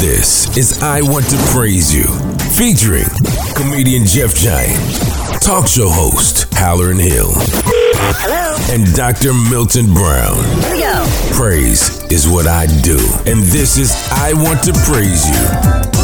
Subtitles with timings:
[0.00, 2.04] This is I Want to Praise You,
[2.56, 3.04] featuring
[3.56, 4.78] comedian Jeff Giant,
[5.42, 8.56] talk show host Hallerin Hill, Hello.
[8.72, 9.34] and Dr.
[9.50, 10.36] Milton Brown.
[10.62, 11.04] Here we go.
[11.32, 15.97] Praise is what I do, and this is I Want to Praise You.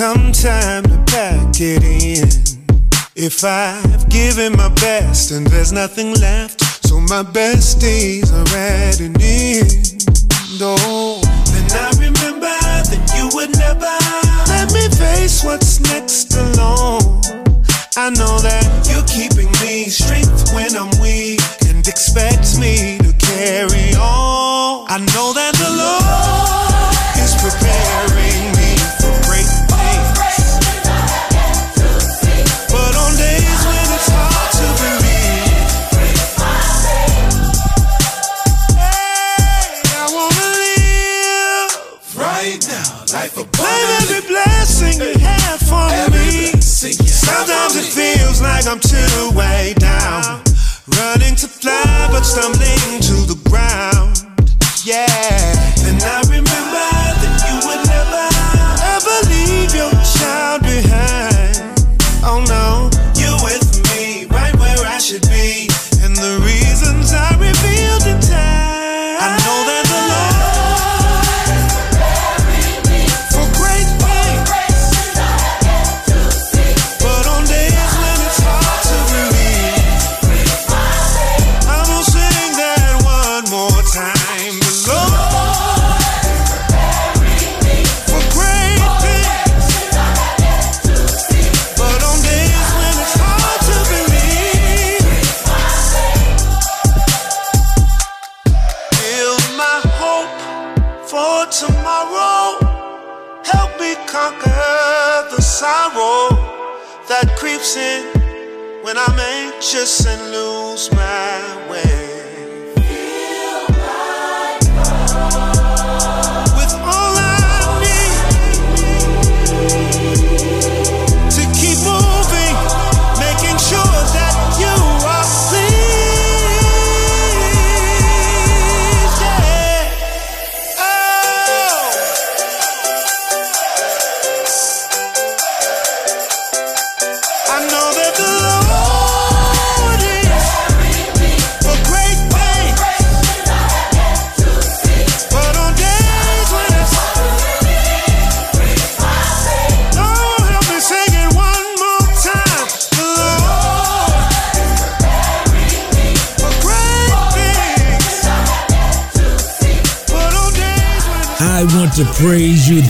[0.00, 2.26] Come time to pack it in.
[3.14, 8.98] If I've given my best and there's nothing left, so my best days are at
[9.00, 10.06] an end.
[10.62, 11.19] Oh,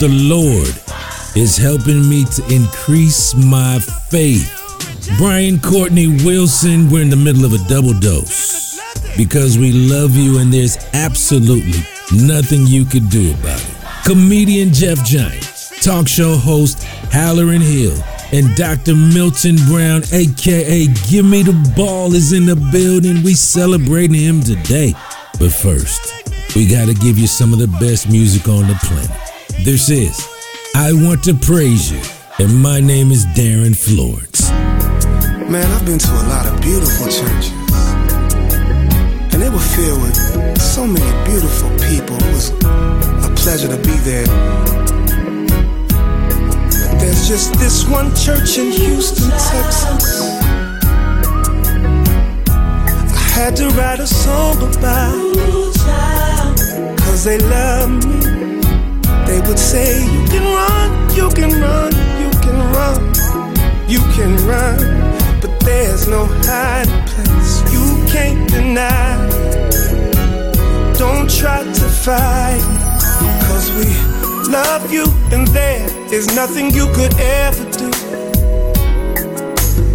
[0.01, 0.73] The Lord
[1.37, 4.49] is helping me to increase my faith.
[5.19, 8.79] Brian Courtney Wilson, we're in the middle of a double dose
[9.15, 13.75] because we love you and there's absolutely nothing you could do about it.
[14.03, 15.43] Comedian Jeff Giant,
[15.83, 16.79] talk show host
[17.13, 17.95] Hallerin Hill,
[18.33, 18.95] and Dr.
[18.95, 23.21] Milton Brown, aka Give Me the Ball, is in the building.
[23.21, 24.95] We celebrating him today.
[25.37, 26.25] But first,
[26.55, 29.30] we got to give you some of the best music on the planet.
[29.59, 30.27] This is
[30.75, 32.01] I Want to Praise You,
[32.39, 34.49] and my name is Darin Florence.
[34.49, 37.51] Man, I've been to a lot of beautiful churches,
[39.31, 42.17] and they were filled with so many beautiful people.
[42.17, 44.25] It was a pleasure to be there.
[46.99, 50.21] There's just this one church in Houston, Texas.
[53.13, 55.35] I had to write a song about
[56.99, 58.50] cause they love me.
[59.31, 61.91] They would say, You can run, you can run,
[62.21, 63.01] you can run,
[63.87, 64.77] you can run.
[65.39, 69.15] But there's no hiding place you can't deny.
[70.99, 72.59] Don't try to fight,
[73.47, 73.87] cause we
[74.51, 77.87] love you, and there is nothing you could ever do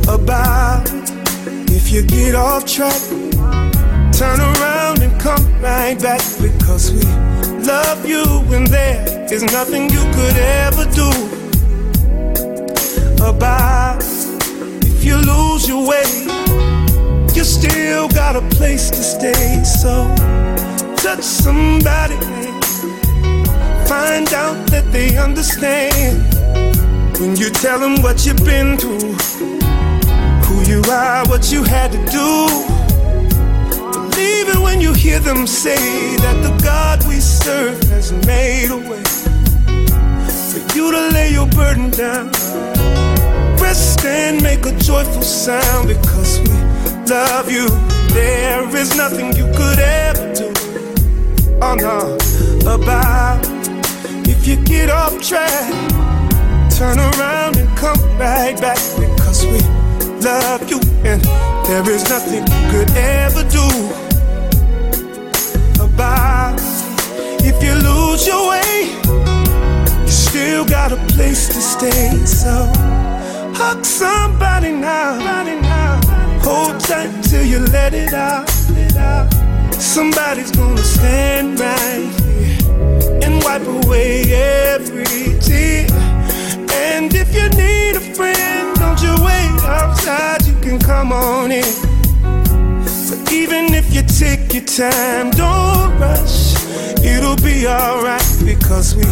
[0.09, 1.11] about it.
[1.71, 3.02] If you get off track,
[4.12, 7.36] turn around and come right back because we
[7.67, 8.23] love you
[8.55, 11.11] and there is nothing you could ever do
[13.25, 14.03] about.
[14.83, 16.05] If you lose your way
[17.35, 19.65] you still got a place to stay.
[19.65, 20.07] So
[20.97, 22.17] touch somebody
[23.87, 26.23] find out that they understand.
[27.19, 29.15] When you tell them what you've been through
[30.47, 32.75] who you are what you had to do
[34.19, 35.77] even when you hear them say
[36.17, 39.03] that the God we serve has made a way
[40.51, 42.27] for you to lay your burden down,
[43.61, 46.55] rest and make a joyful sound because we
[47.09, 47.69] love you.
[48.15, 50.53] There is nothing you could ever do,
[51.61, 52.17] oh no,
[52.73, 53.41] about
[54.29, 55.73] if you get off track.
[56.77, 59.59] Turn around and come right back because we
[60.21, 61.23] love you and
[61.65, 64.06] there is nothing you could ever do
[65.97, 66.61] about.
[67.41, 68.93] If you lose your way,
[70.03, 72.12] you still got a place to stay.
[72.25, 72.71] So
[73.57, 75.15] hug somebody now.
[76.45, 78.49] Hold tight till you let it out.
[79.73, 82.59] Somebody's gonna stand right here
[83.25, 85.87] and wipe away every tear.
[86.88, 91.96] And if you need a friend, don't you wait outside, you can come on in.
[93.09, 96.57] But even if you take your time, don't rush.
[97.05, 99.05] It'll be alright because we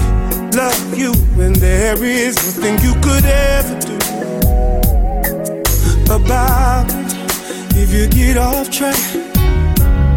[0.50, 3.96] love you, and there is nothing you could ever do
[6.12, 7.14] about it.
[7.76, 8.98] If you get off track,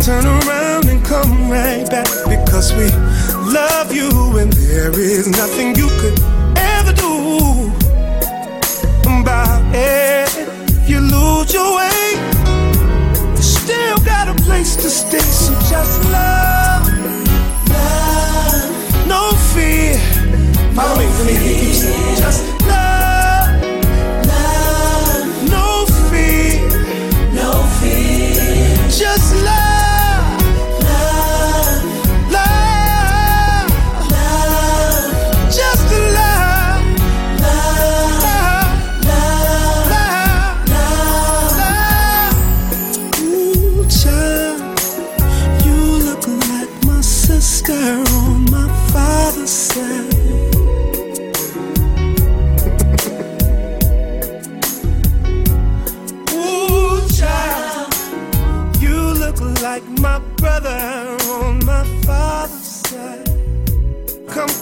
[0.01, 2.89] turn around and come right back because we
[3.53, 6.19] love you, and there is nothing you could
[6.57, 7.71] ever do
[9.05, 10.29] about it.
[10.69, 12.06] If you lose your way
[14.17, 16.87] got a place to stay, so just love,
[17.69, 19.93] love, no fear.
[20.73, 23.61] No me, let me hear you say, just love,
[24.31, 26.67] love, no fear,
[27.33, 29.66] no fear, just love.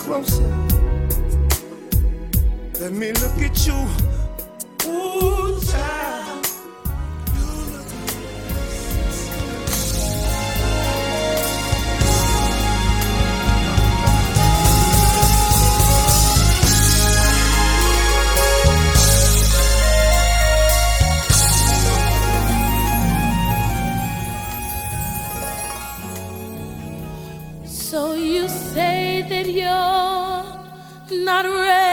[0.05, 0.43] closer.
[2.79, 4.04] Let me look at you.
[31.25, 31.84] Not ready.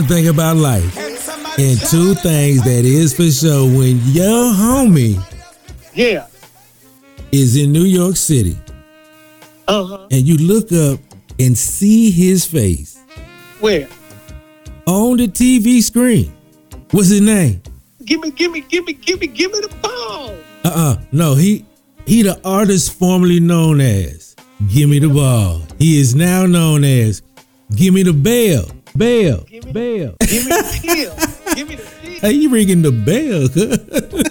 [0.00, 0.96] One thing about life,
[1.58, 3.64] and two things that is for sure.
[3.66, 5.20] When your homie
[5.94, 6.26] Yeah.
[7.32, 8.56] is in New York City,
[9.68, 10.06] Uh huh.
[10.10, 11.00] and you look up
[11.38, 12.96] and see his face
[13.60, 13.88] Where?
[14.86, 16.32] on the TV screen,
[16.92, 17.60] what's his name?
[18.06, 20.34] Give me, give me, give me, give me, give me the ball.
[20.64, 20.96] Uh-uh.
[21.12, 21.66] No, he
[22.06, 24.34] he the artist formerly known as
[24.72, 25.60] Gimme the Ball.
[25.78, 27.20] He is now known as
[27.76, 28.64] Gimme the Bell.
[28.96, 29.44] Bell.
[29.48, 30.14] Give me- Bell.
[30.20, 31.54] Give me the kill.
[31.54, 32.20] give me the kill.
[32.20, 33.48] Hey, you ringing the bell?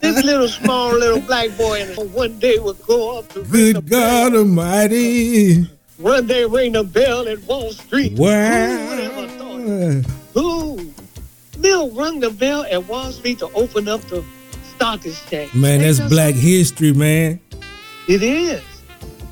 [0.00, 3.90] This little small little black boy one day would go up to ring the Good
[3.90, 4.40] God bell.
[4.42, 5.64] Almighty.
[5.98, 8.12] One day ring the bell at Wall Street.
[8.16, 9.60] Who would ever thought?
[9.60, 10.02] Wow.
[10.34, 10.92] Who?
[11.60, 14.22] Bill rung the bell at Wall Street to open up the
[14.74, 15.54] stock exchange.
[15.54, 17.40] Man, that's black history, man.
[18.08, 18.62] It is.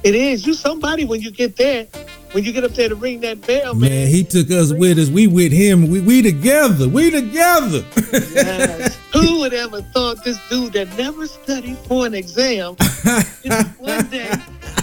[0.02, 0.46] It is.
[0.46, 1.86] You somebody when you get there,
[2.34, 3.90] when you get up there to ring that bell, man.
[3.90, 5.08] Man, he took us with us.
[5.08, 5.88] We with him.
[5.88, 6.88] We, we together.
[6.88, 7.84] We together.
[8.12, 8.96] Yes.
[9.12, 12.74] Who would ever thought this dude that never studied for an exam
[13.78, 14.32] one day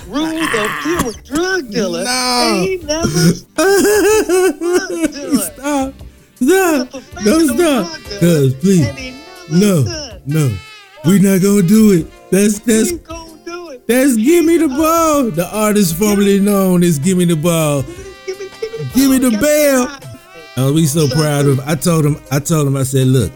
[0.08, 2.06] ruled a pure drug dealer?
[2.06, 2.66] No.
[2.66, 3.08] He never
[5.42, 5.94] stop.
[6.36, 6.94] Stop.
[6.94, 7.58] a Don't stop.
[7.58, 8.88] drug dealer, Cuz, please.
[8.88, 9.12] and he
[9.52, 10.20] never No.
[10.26, 10.58] No.
[11.06, 12.08] We not gonna do it.
[12.32, 12.92] That's that's
[13.92, 15.32] that's Gimme the Ball.
[15.32, 17.84] The artist formerly known as Gimme the Ball.
[18.26, 19.30] Give me, give me the, Give me ball.
[19.30, 20.10] the Got bell.
[20.58, 21.64] Oh, we so proud of him.
[21.66, 23.32] I told him, I told him, I said, look,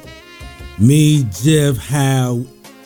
[0.78, 2.44] me, Jeff, How,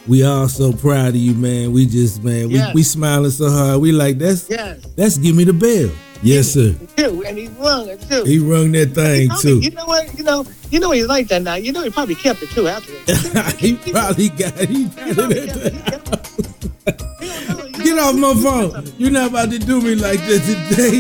[0.07, 1.71] we all so proud of you, man.
[1.71, 2.73] We just, man, we, Yes.
[2.75, 3.81] we smiling so hard.
[3.81, 4.83] We like, that's Yes.
[4.95, 5.89] that's give me the bell.
[6.21, 6.75] Yes, sir.
[6.97, 8.23] Too, and he rung it too.
[8.25, 9.59] He rung that thing Probably- too.
[9.61, 10.17] You know what?
[10.17, 11.55] You know, you know he's like that now.
[11.55, 13.55] You know he probably kept it too afterwards.
[13.59, 15.85] he probably got he You got know he it.
[15.85, 17.58] kept it.
[17.89, 18.85] Get off my phone.
[18.99, 20.99] You're not about to do me like this today.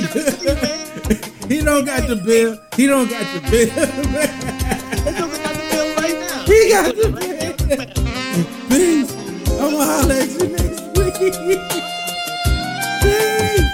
[1.47, 2.59] he don't got the bill.
[2.75, 3.69] He don't got the bill.
[5.05, 6.45] he got the bill right now.
[6.49, 7.85] He got the Right there.
[8.69, 9.13] Peace.
[9.51, 11.61] I'm gonna holler at you next week.
[13.03, 13.68] Peace.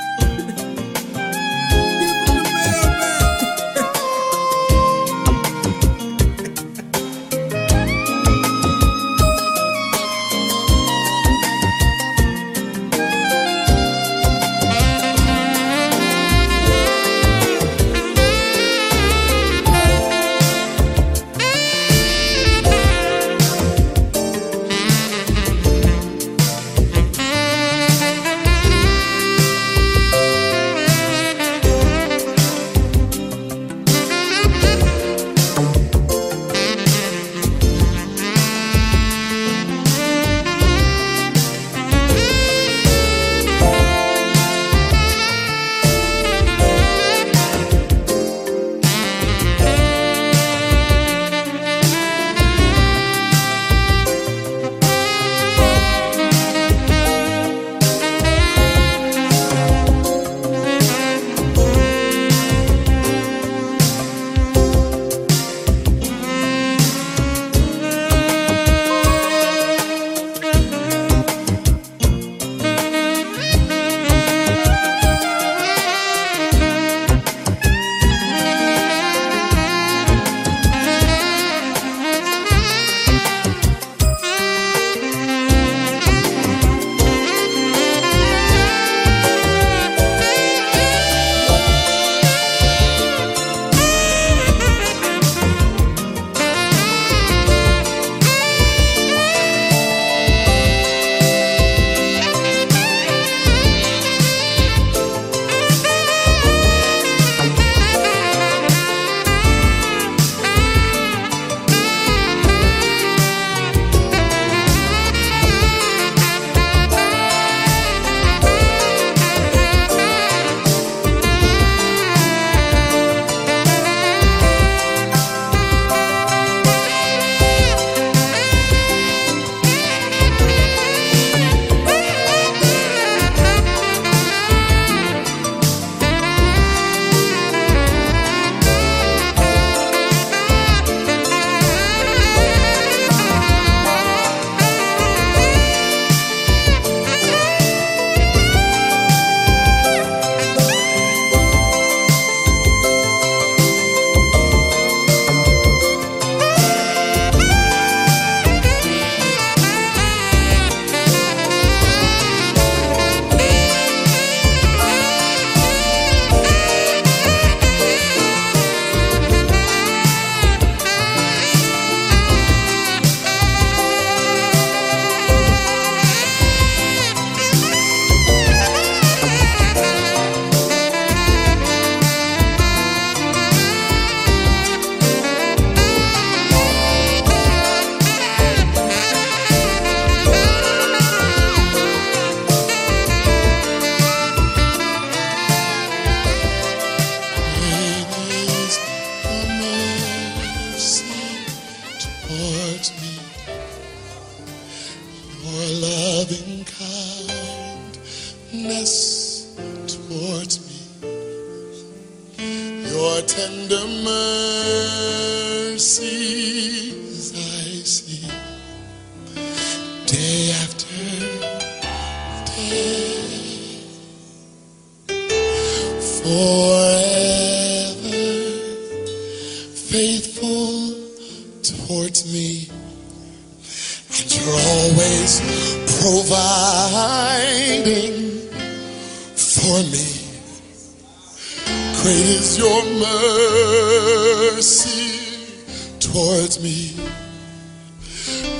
[244.56, 245.60] mercy
[246.00, 246.96] towards me.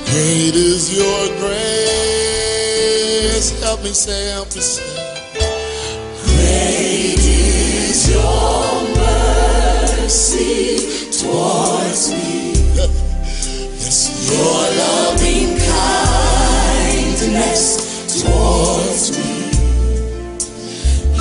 [0.04, 1.96] Great is your grace.
[3.62, 4.84] Help me say, help me say.
[6.22, 8.82] Great is your
[9.96, 10.60] mercy
[11.18, 12.52] towards me.
[13.80, 15.56] yes, your loving
[17.32, 17.64] kindness
[18.20, 19.32] towards me.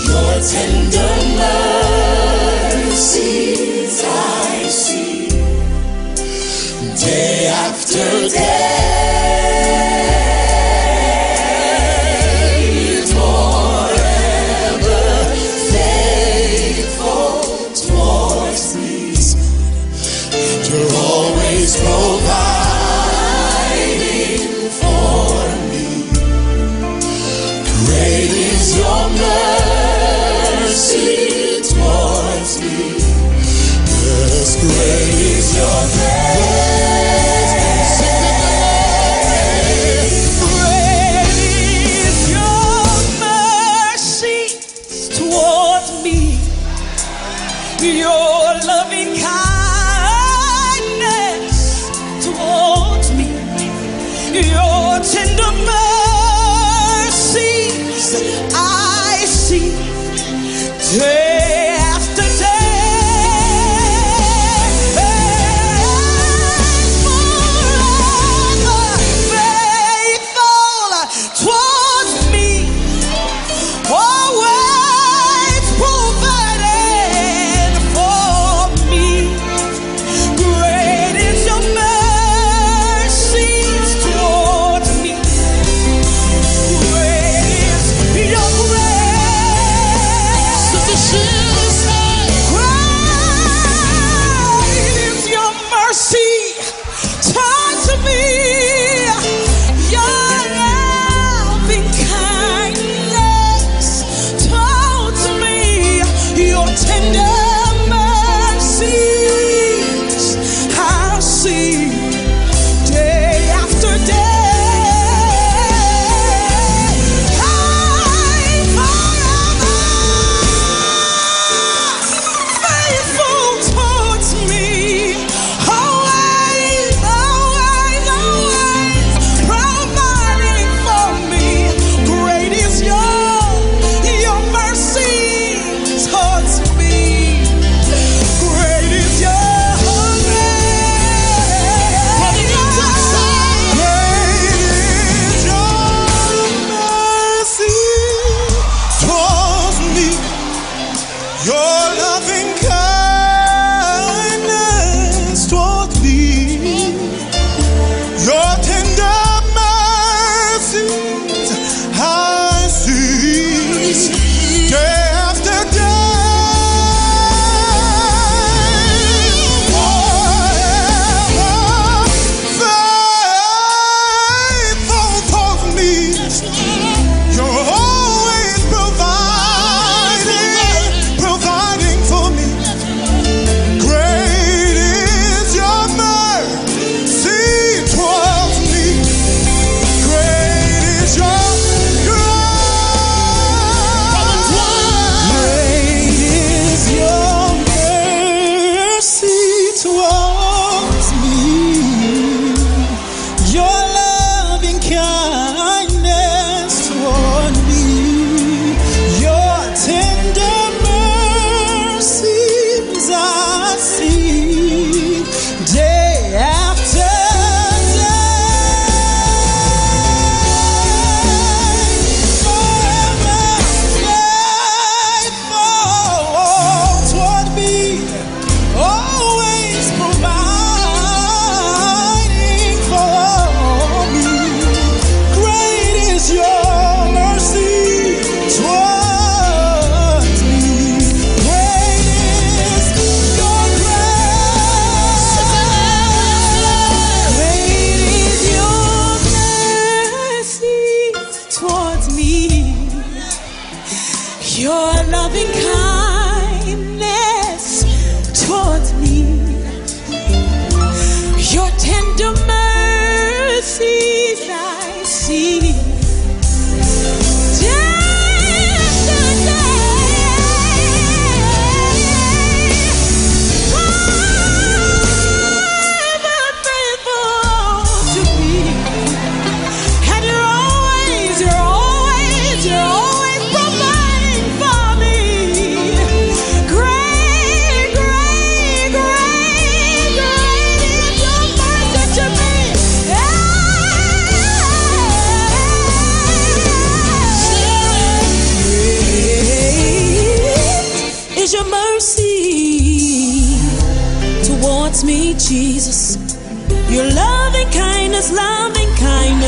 [0.03, 1.15] Your tender
[2.81, 3.64] mercy
[7.05, 8.94] day after day.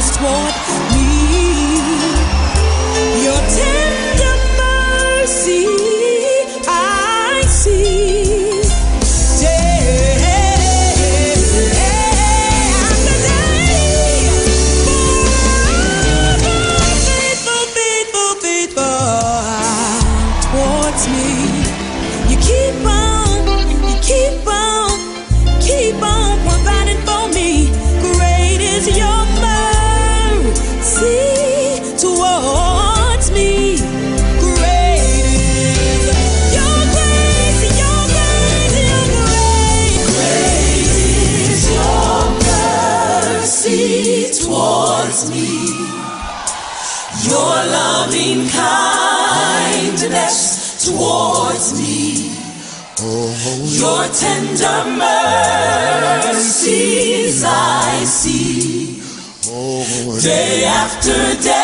[0.08, 0.57] squad
[54.58, 54.90] tender
[56.34, 59.02] mercies I see
[60.22, 61.57] day after day.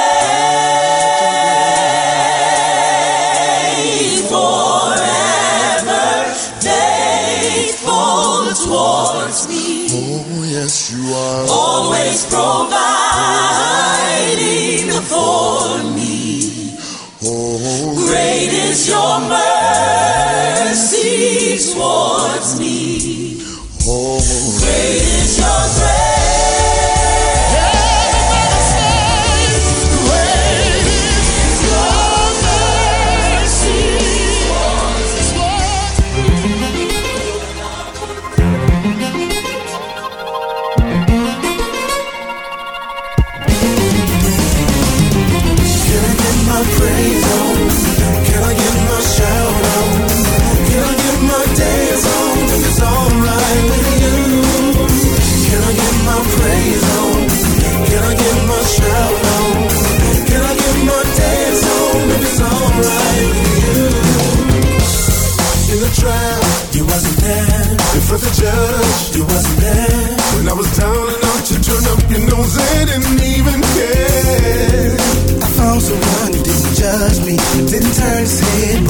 [72.59, 74.95] didn't even care.
[75.41, 77.35] I found someone who didn't judge me,
[77.71, 78.82] didn't turn his head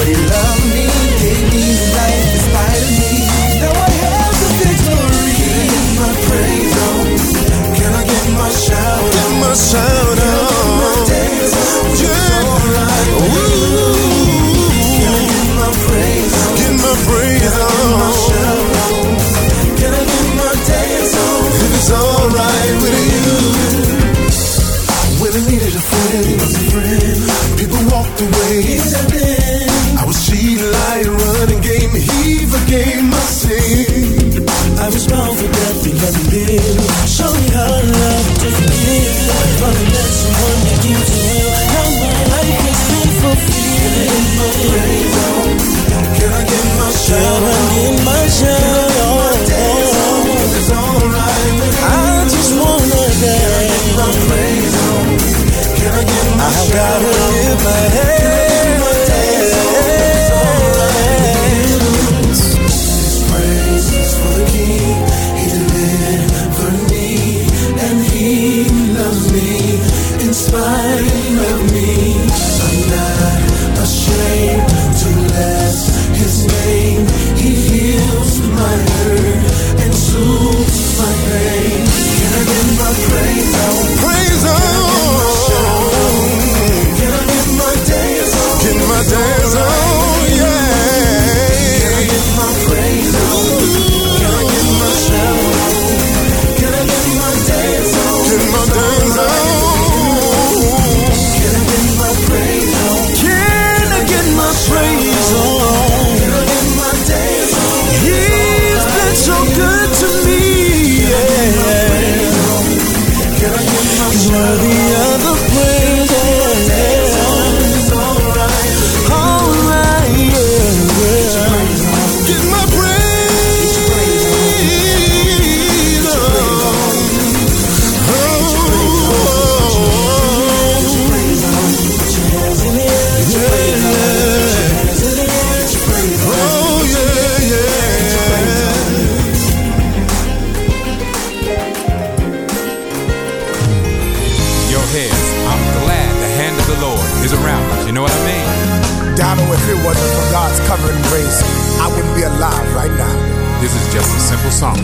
[154.54, 154.78] song.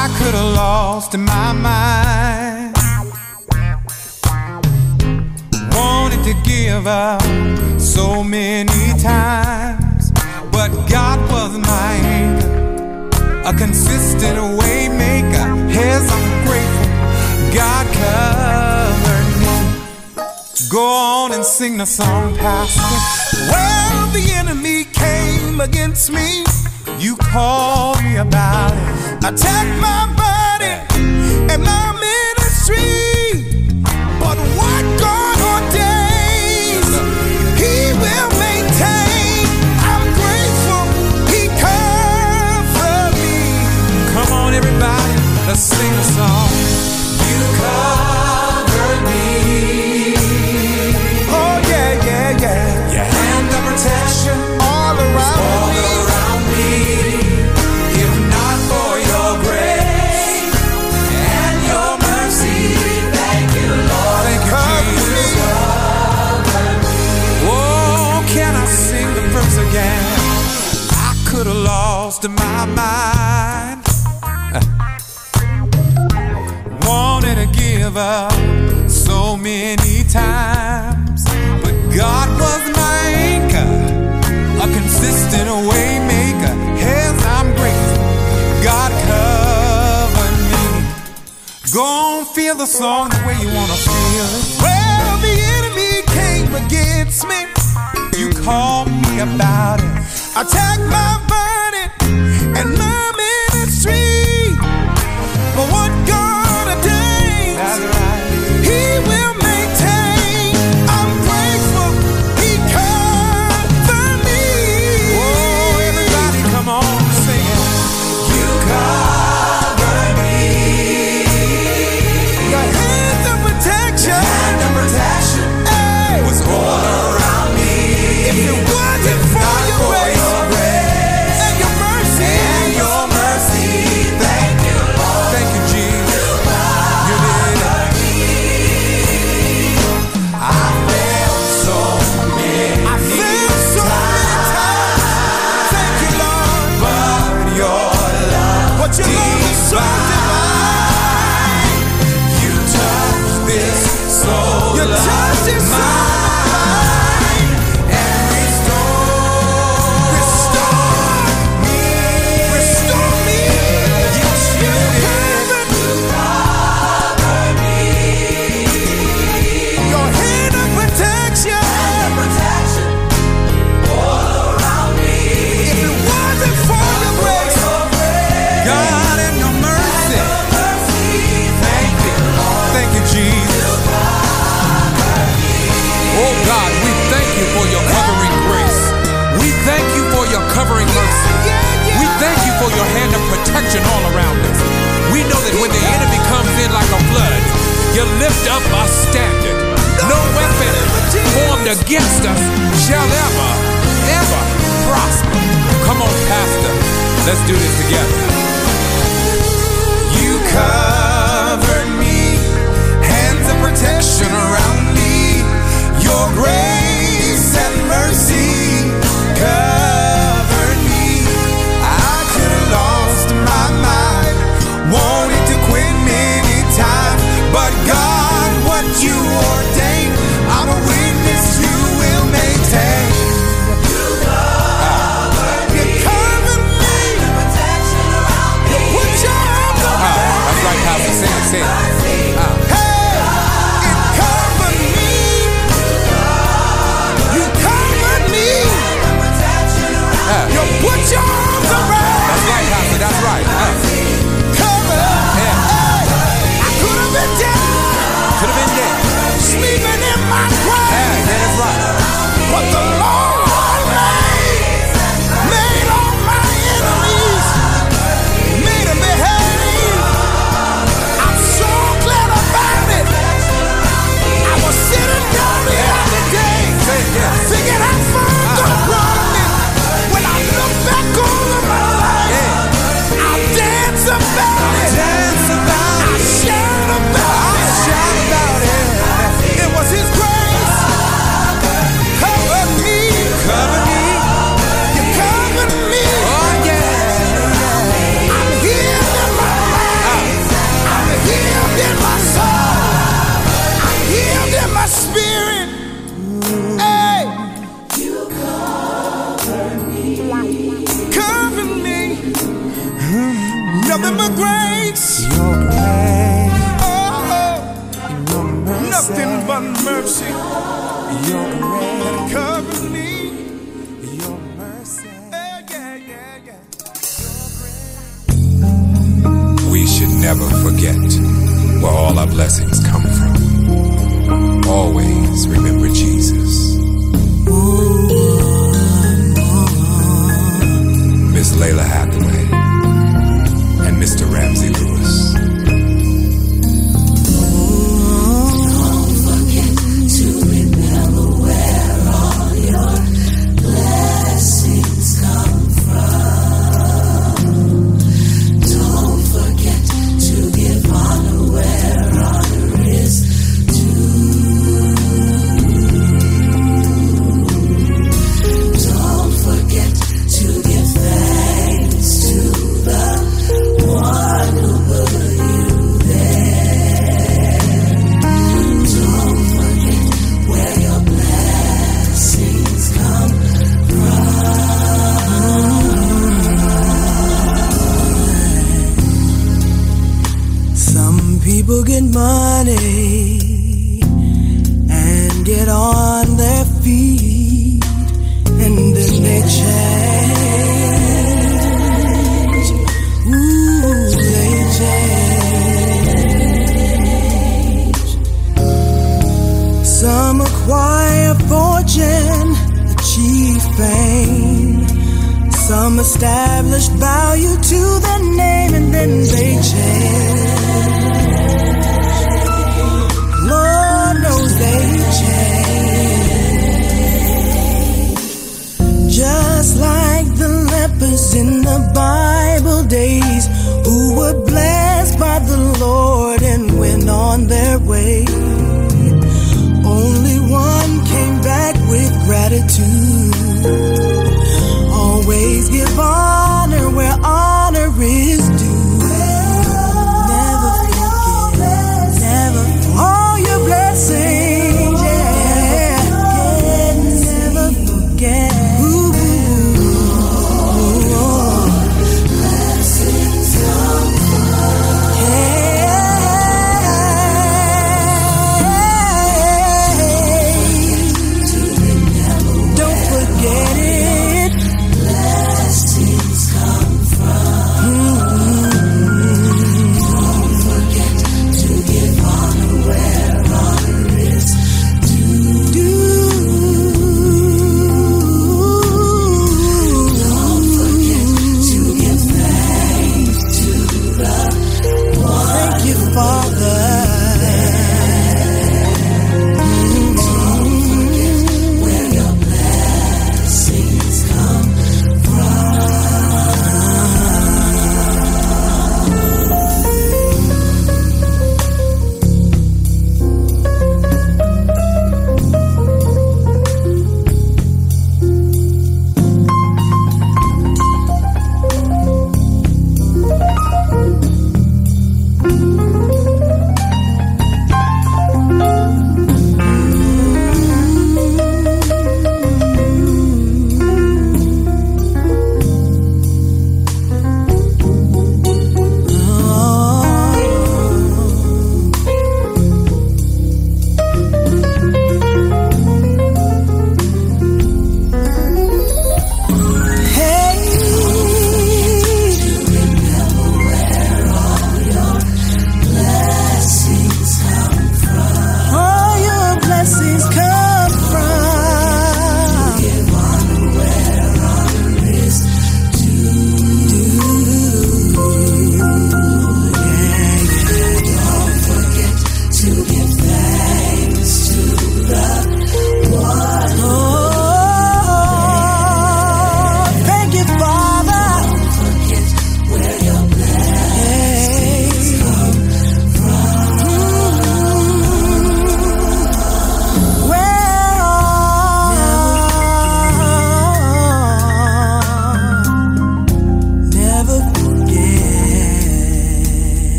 [0.00, 2.74] I could have lost in my mind.
[5.76, 7.20] Wanted to give up
[7.78, 10.12] so many times,
[10.50, 13.10] but God was my anchor,
[13.44, 15.48] a consistent way maker.
[15.68, 16.88] Yes, I'm grateful.
[17.54, 19.56] God covered me.
[20.70, 22.98] Go on and sing the song, Pastor.
[23.50, 26.45] Well, the enemy came against me
[29.26, 30.25] I take my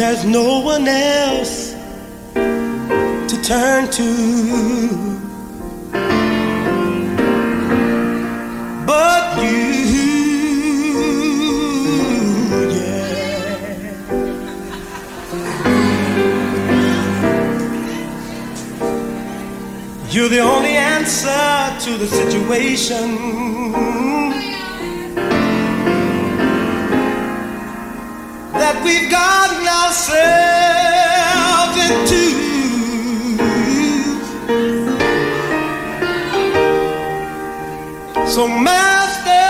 [0.00, 1.74] There's no one else
[2.32, 4.10] to turn to.
[8.86, 9.50] But you,
[12.76, 13.08] yeah.
[20.08, 23.18] You're the only answer to the situation.
[28.54, 29.39] that we've got
[29.90, 32.22] ourselves into
[38.26, 39.46] so master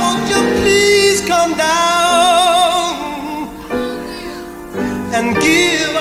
[0.00, 2.92] won't you please come down
[5.16, 5.91] and give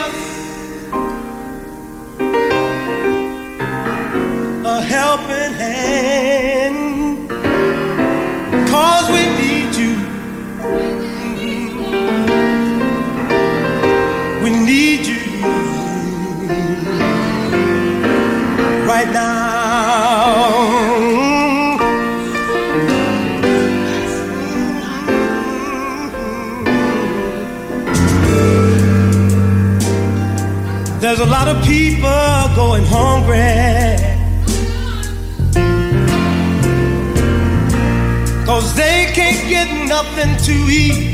[31.31, 32.09] lot of people
[32.55, 33.95] going hungry.
[38.45, 41.10] Cause they can't get nothing to eat.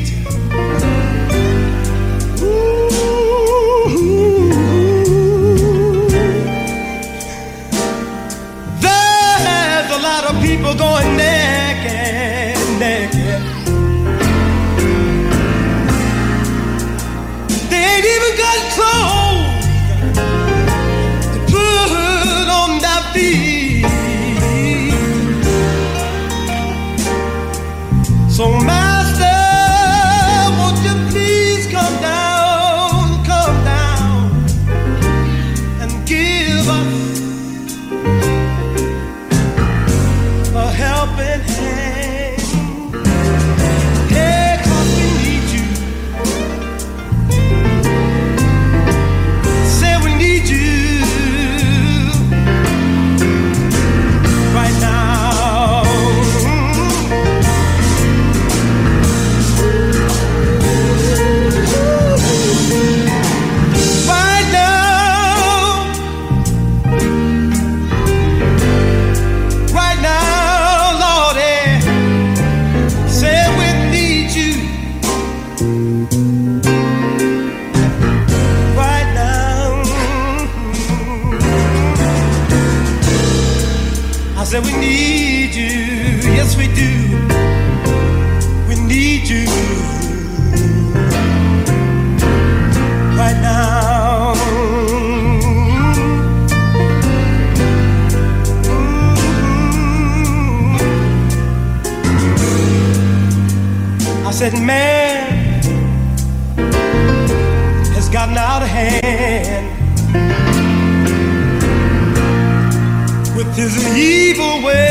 [113.67, 114.86] is an evil way.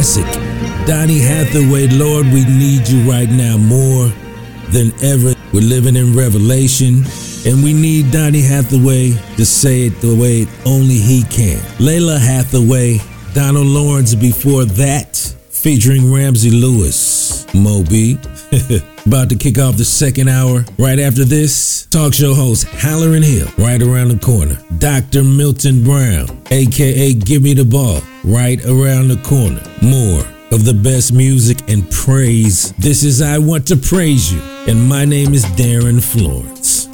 [0.00, 0.24] Classic.
[0.86, 4.06] Donny Hathaway, Lord, we need you right now more
[4.70, 5.34] than ever.
[5.52, 7.04] We're living in Revelation,
[7.44, 11.58] and we need Donny Hathaway to say it the way only he can.
[11.76, 12.98] Lalah Hathaway,
[13.34, 15.18] Donald Lawrence before that,
[15.50, 18.18] featuring Ramsey Lewis, Moby.
[19.06, 20.64] About to kick off the second hour.
[20.76, 24.58] Right after this, talk show host Hallerin Hill, right around the corner.
[24.78, 25.22] Dr.
[25.22, 29.62] Milton Brown, aka Give Me the Ball, right around the corner.
[29.82, 32.72] More of the best music and praise.
[32.72, 36.89] This is I Want to Praise You, and my name is Darin Florence.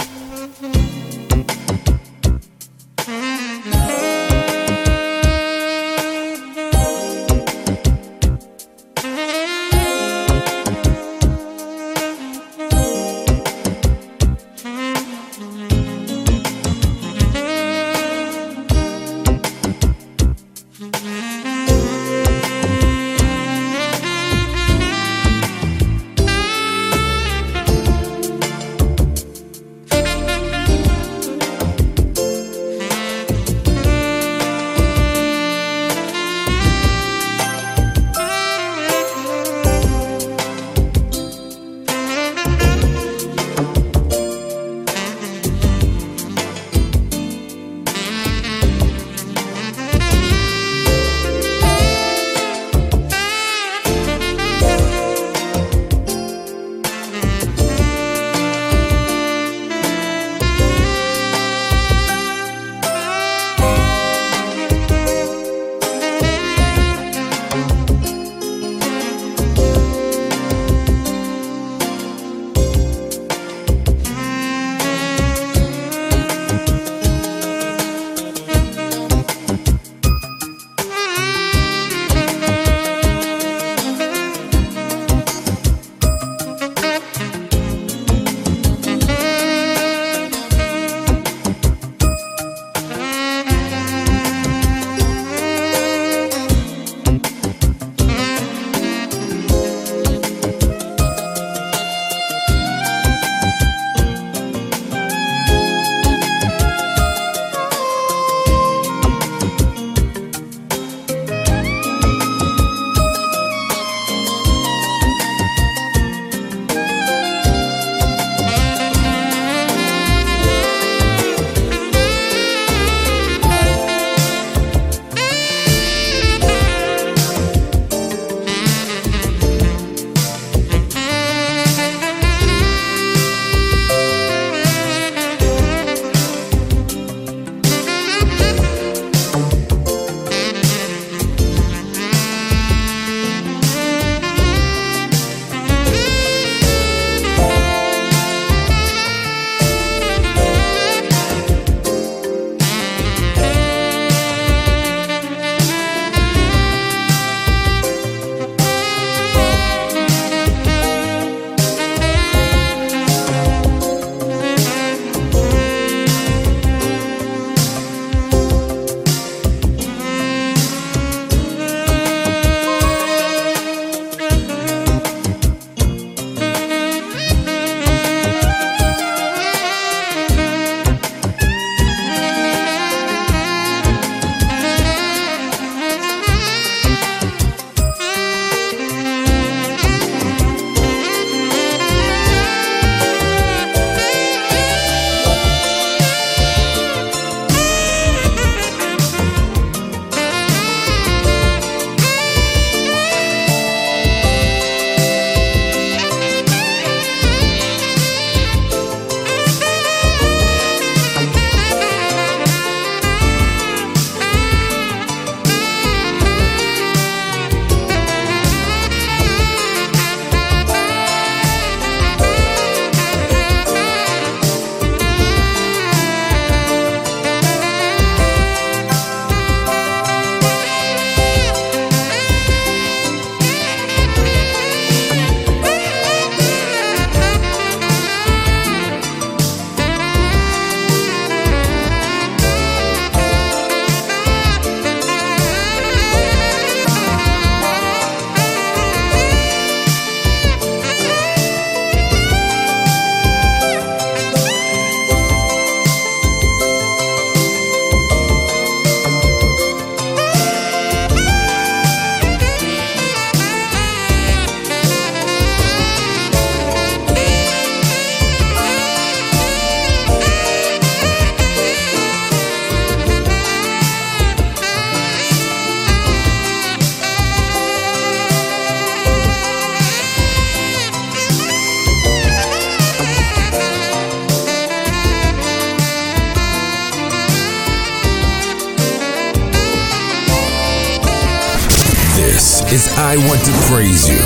[292.98, 294.18] I Want to Praise You,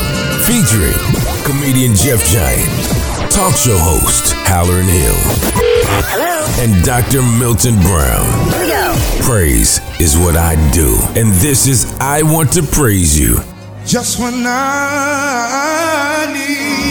[0.47, 0.95] featuring
[1.45, 2.69] comedian Jeff Giant,
[3.31, 5.15] talk show host Hallerin Hill,
[6.07, 6.47] Hello.
[6.63, 7.23] and Dr.
[7.23, 8.27] Milton Brown.
[8.51, 8.95] Here we go.
[9.23, 13.39] Praise is what I do, and this is I Want to Praise You.
[13.85, 16.90] Just when I need.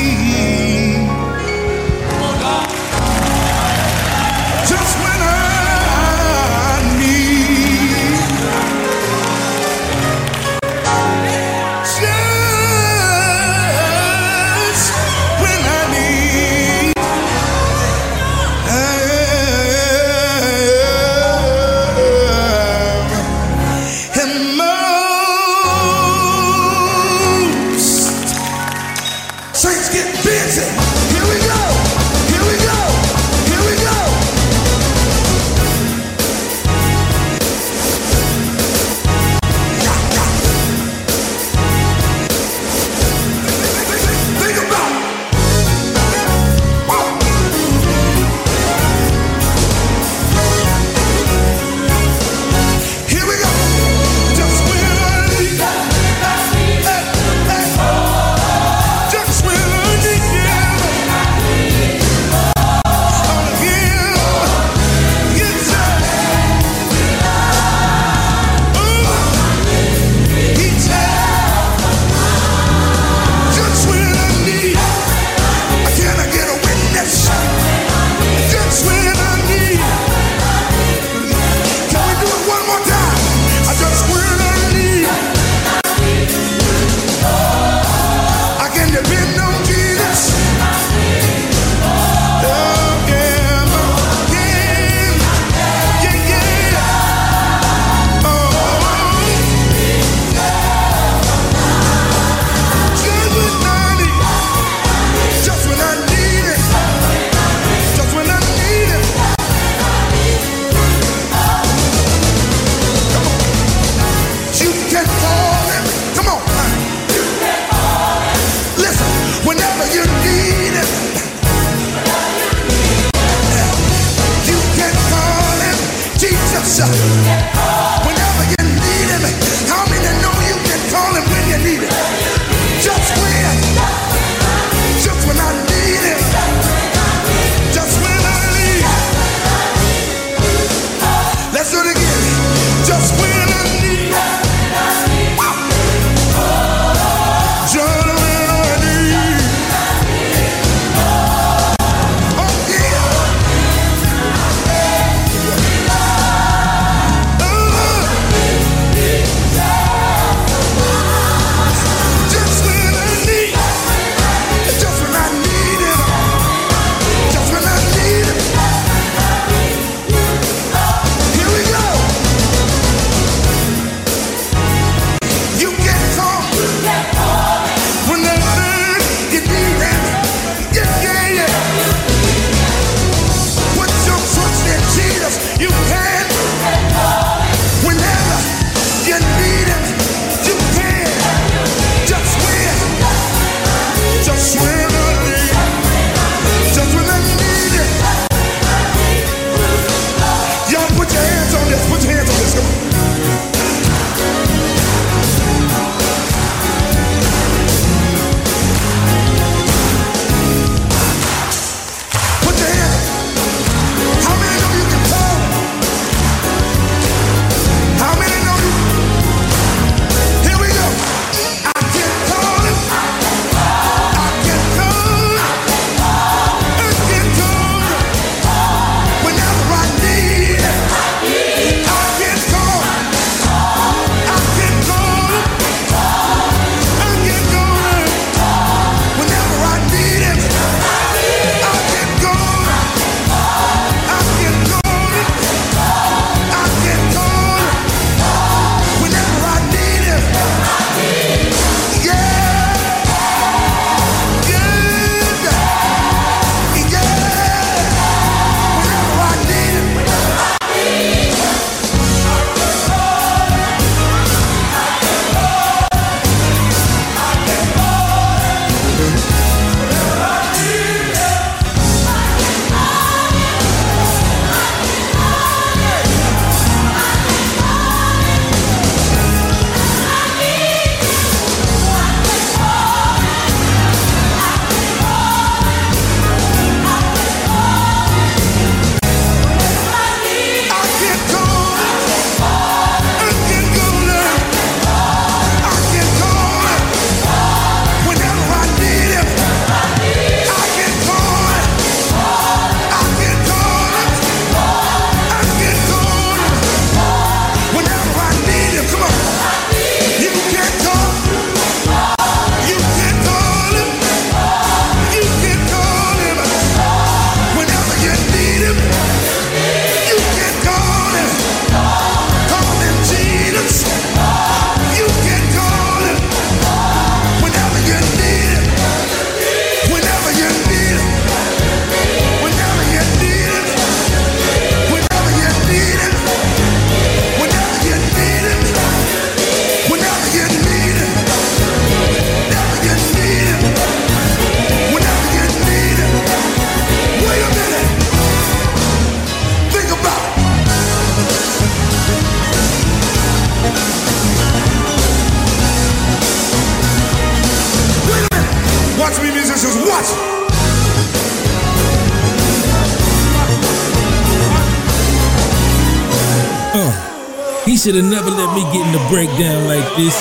[369.10, 370.16] Breakdown like this.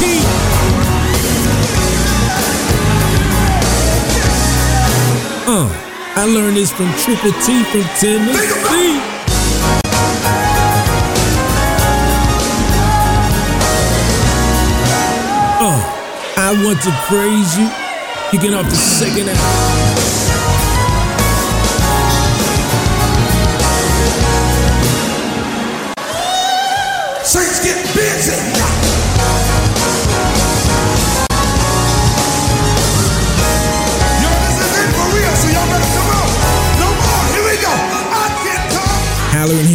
[0.00, 0.20] Key.
[5.46, 5.70] Uh,
[6.16, 9.00] I learned this from Triple T from Tennessee.
[15.62, 15.80] Uh,
[16.36, 17.70] I want to praise you.
[18.32, 20.19] You get off the second half.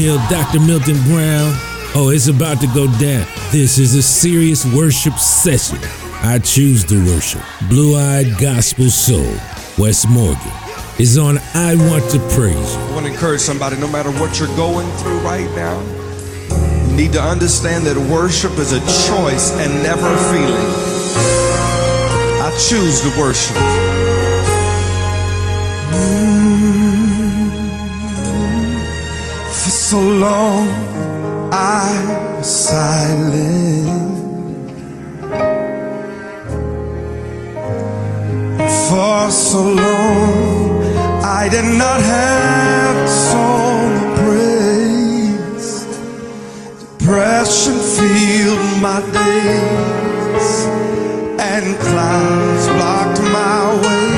[0.06, 0.60] Hill, Dr.
[0.60, 1.52] Milton Brown.
[1.96, 3.26] Oh, it's about to go down.
[3.52, 5.80] This is a serious worship session.
[6.22, 7.42] I choose to worship.
[7.70, 9.34] Blue Eyed Gospel Soul,
[9.80, 10.52] Wes Morgan,
[11.00, 12.82] is on I Want to Praise You.
[12.82, 15.82] I want to encourage somebody no matter what you're going through right now,
[16.88, 20.70] you need to understand that worship is a choice and never a feeling.
[22.46, 23.85] I choose to worship.
[29.92, 30.68] So long
[31.54, 31.92] I
[32.38, 33.86] was silent.
[38.88, 40.82] For so long
[41.24, 45.70] I did not have a song of praise.
[46.82, 50.50] Depression filled my days
[51.38, 54.18] and clouds blocked my way.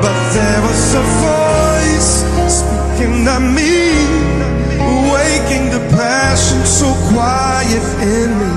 [0.00, 2.12] But there was a voice
[2.58, 4.05] speaking to me,
[5.64, 8.52] the passion so quiet in me,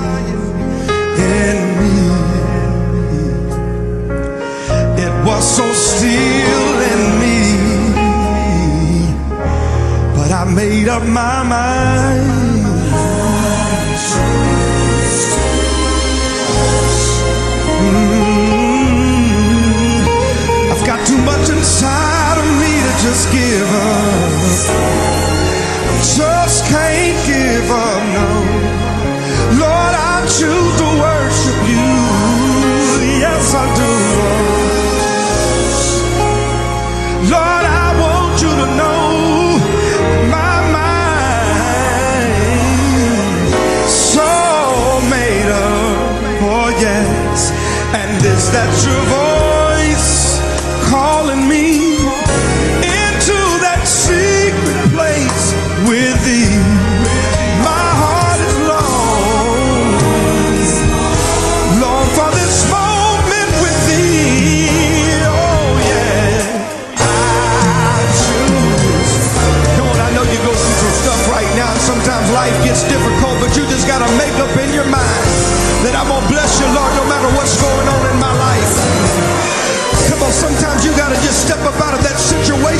[1.34, 1.94] in me.
[5.04, 7.38] It was so still in me,
[10.14, 12.30] but I made up my mind.
[19.00, 20.70] Mm.
[20.72, 23.70] I've got too much inside of me to just give
[25.26, 25.29] up.
[26.02, 28.28] Just can't give up, no.
[29.60, 31.88] Lord, I choose to worship you.
[33.20, 33.92] Yes, I do.
[37.30, 39.02] Lord, I want you to know
[40.32, 42.32] my mind
[43.86, 44.28] so
[45.10, 46.00] made up.
[46.40, 47.52] Oh, yes.
[47.94, 49.29] And is that your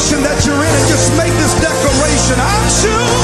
[0.00, 2.36] situation that you're in and just make this declaration.
[2.40, 3.19] I choose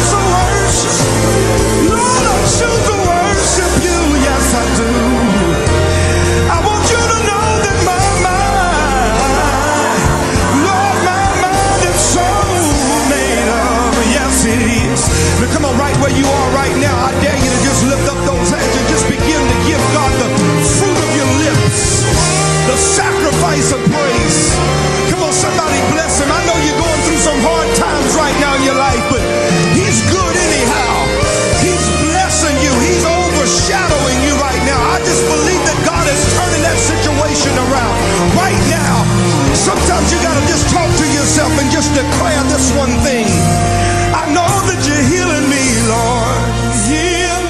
[41.96, 43.24] declare this one thing.
[44.12, 46.44] I know that you're healing me, Lord.
[46.84, 47.40] Heal.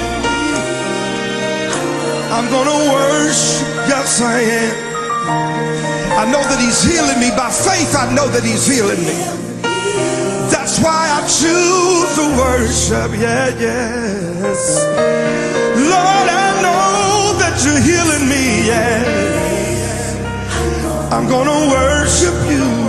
[2.31, 3.67] I'm gonna worship.
[3.91, 4.75] Yes, I am.
[6.21, 7.29] I know that He's healing me.
[7.35, 9.19] By faith, I know that He's healing me.
[10.47, 13.19] That's why I choose to worship.
[13.19, 14.79] Yeah, yes.
[15.91, 18.63] Lord, I know that you're healing me.
[18.71, 19.03] Yeah.
[21.11, 22.86] I'm gonna worship you.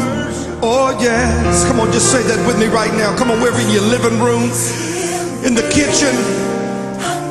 [0.59, 1.63] Oh, yes.
[1.71, 3.15] Come on, just say that with me right now.
[3.15, 4.51] Come on, wherever in your living room,
[5.47, 6.11] in the kitchen.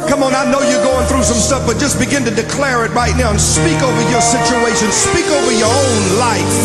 [0.07, 2.95] Come on, I know you're going through some stuff, but just begin to declare it
[2.95, 4.87] right now and speak over your situation.
[4.95, 6.55] Speak over your own life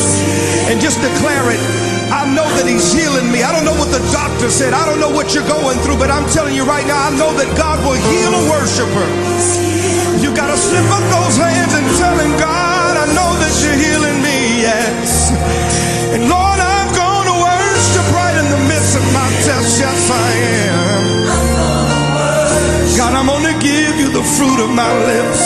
[0.71, 1.59] and just declare it.
[2.15, 3.43] I know that He's healing me.
[3.43, 4.71] I don't know what the doctor said.
[4.71, 7.35] I don't know what you're going through, but I'm telling you right now, I know
[7.35, 9.09] that God will heal a worshiper.
[10.23, 13.75] You got to slip up those hands and tell Him, God, I know that you're
[24.43, 25.42] fruit of my lips.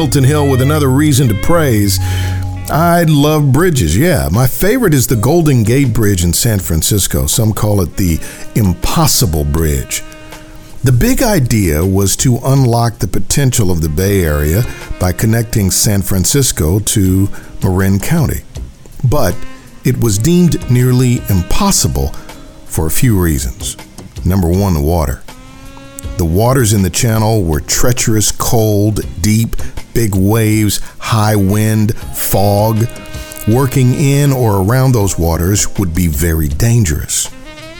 [0.00, 1.98] Hallerin Hill with another reason to praise.
[2.70, 4.30] I love bridges, yeah.
[4.32, 7.26] My favorite is the Golden Gate Bridge in San Francisco.
[7.26, 8.18] Some call it the
[8.54, 10.02] Impossible Bridge.
[10.82, 14.62] The big idea was to unlock the potential of the Bay Area
[14.98, 17.28] by connecting San Francisco to
[17.62, 18.40] Marin County.
[19.06, 19.36] But
[19.84, 22.08] it was deemed nearly impossible
[22.64, 23.76] for a few reasons.
[24.24, 25.22] Number one, the water.
[26.16, 29.56] The waters in the channel were treacherous, cold, deep,
[29.94, 32.86] big waves, high wind, fog.
[33.48, 37.28] Working in or around those waters would be very dangerous.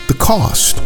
[0.09, 0.77] The cost.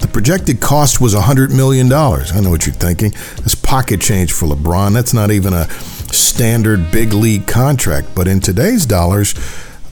[0.00, 1.92] The projected cost was $100 million.
[1.92, 3.10] I know what you're thinking.
[3.36, 4.92] That's pocket change for LeBron.
[4.92, 5.68] That's not even a
[6.12, 8.14] standard big league contract.
[8.14, 9.34] But in today's dollars,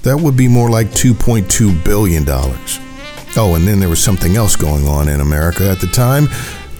[0.02, 2.24] that would be more like $2.2 billion.
[2.28, 6.28] Oh, and then there was something else going on in America at the time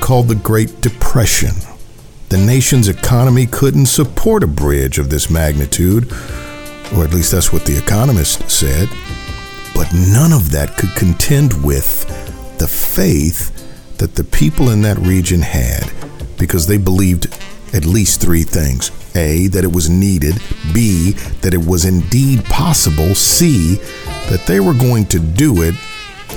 [0.01, 1.51] called the Great Depression.
[2.28, 6.11] The nation's economy couldn't support a bridge of this magnitude,
[6.94, 8.89] or at least that's what the economist said.
[9.74, 12.05] But none of that could contend with
[12.59, 13.53] the faith
[13.98, 15.93] that the people in that region had
[16.36, 17.27] because they believed
[17.73, 20.43] at least three things A, that it was needed,
[20.74, 21.12] B,
[21.43, 23.77] that it was indeed possible, C,
[24.31, 25.74] that they were going to do it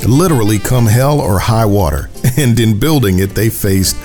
[0.07, 2.10] literally come hell or high water.
[2.38, 3.98] And in building it, they faced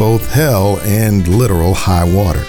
[0.00, 2.42] both hell and literal high water.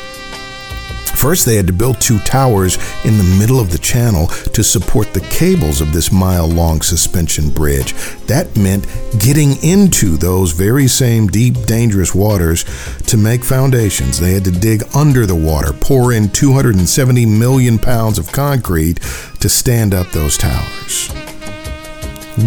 [1.18, 5.14] First, they had to build two towers in the middle of the channel to support
[5.14, 7.94] the cables of this mile long suspension bridge.
[8.28, 8.88] That meant
[9.19, 12.64] getting into those very same deep, dangerous waters
[13.07, 14.18] to make foundations.
[14.18, 19.02] They had to dig under the water, pour in 270 million pounds of concrete
[19.41, 21.31] to stand up those towers.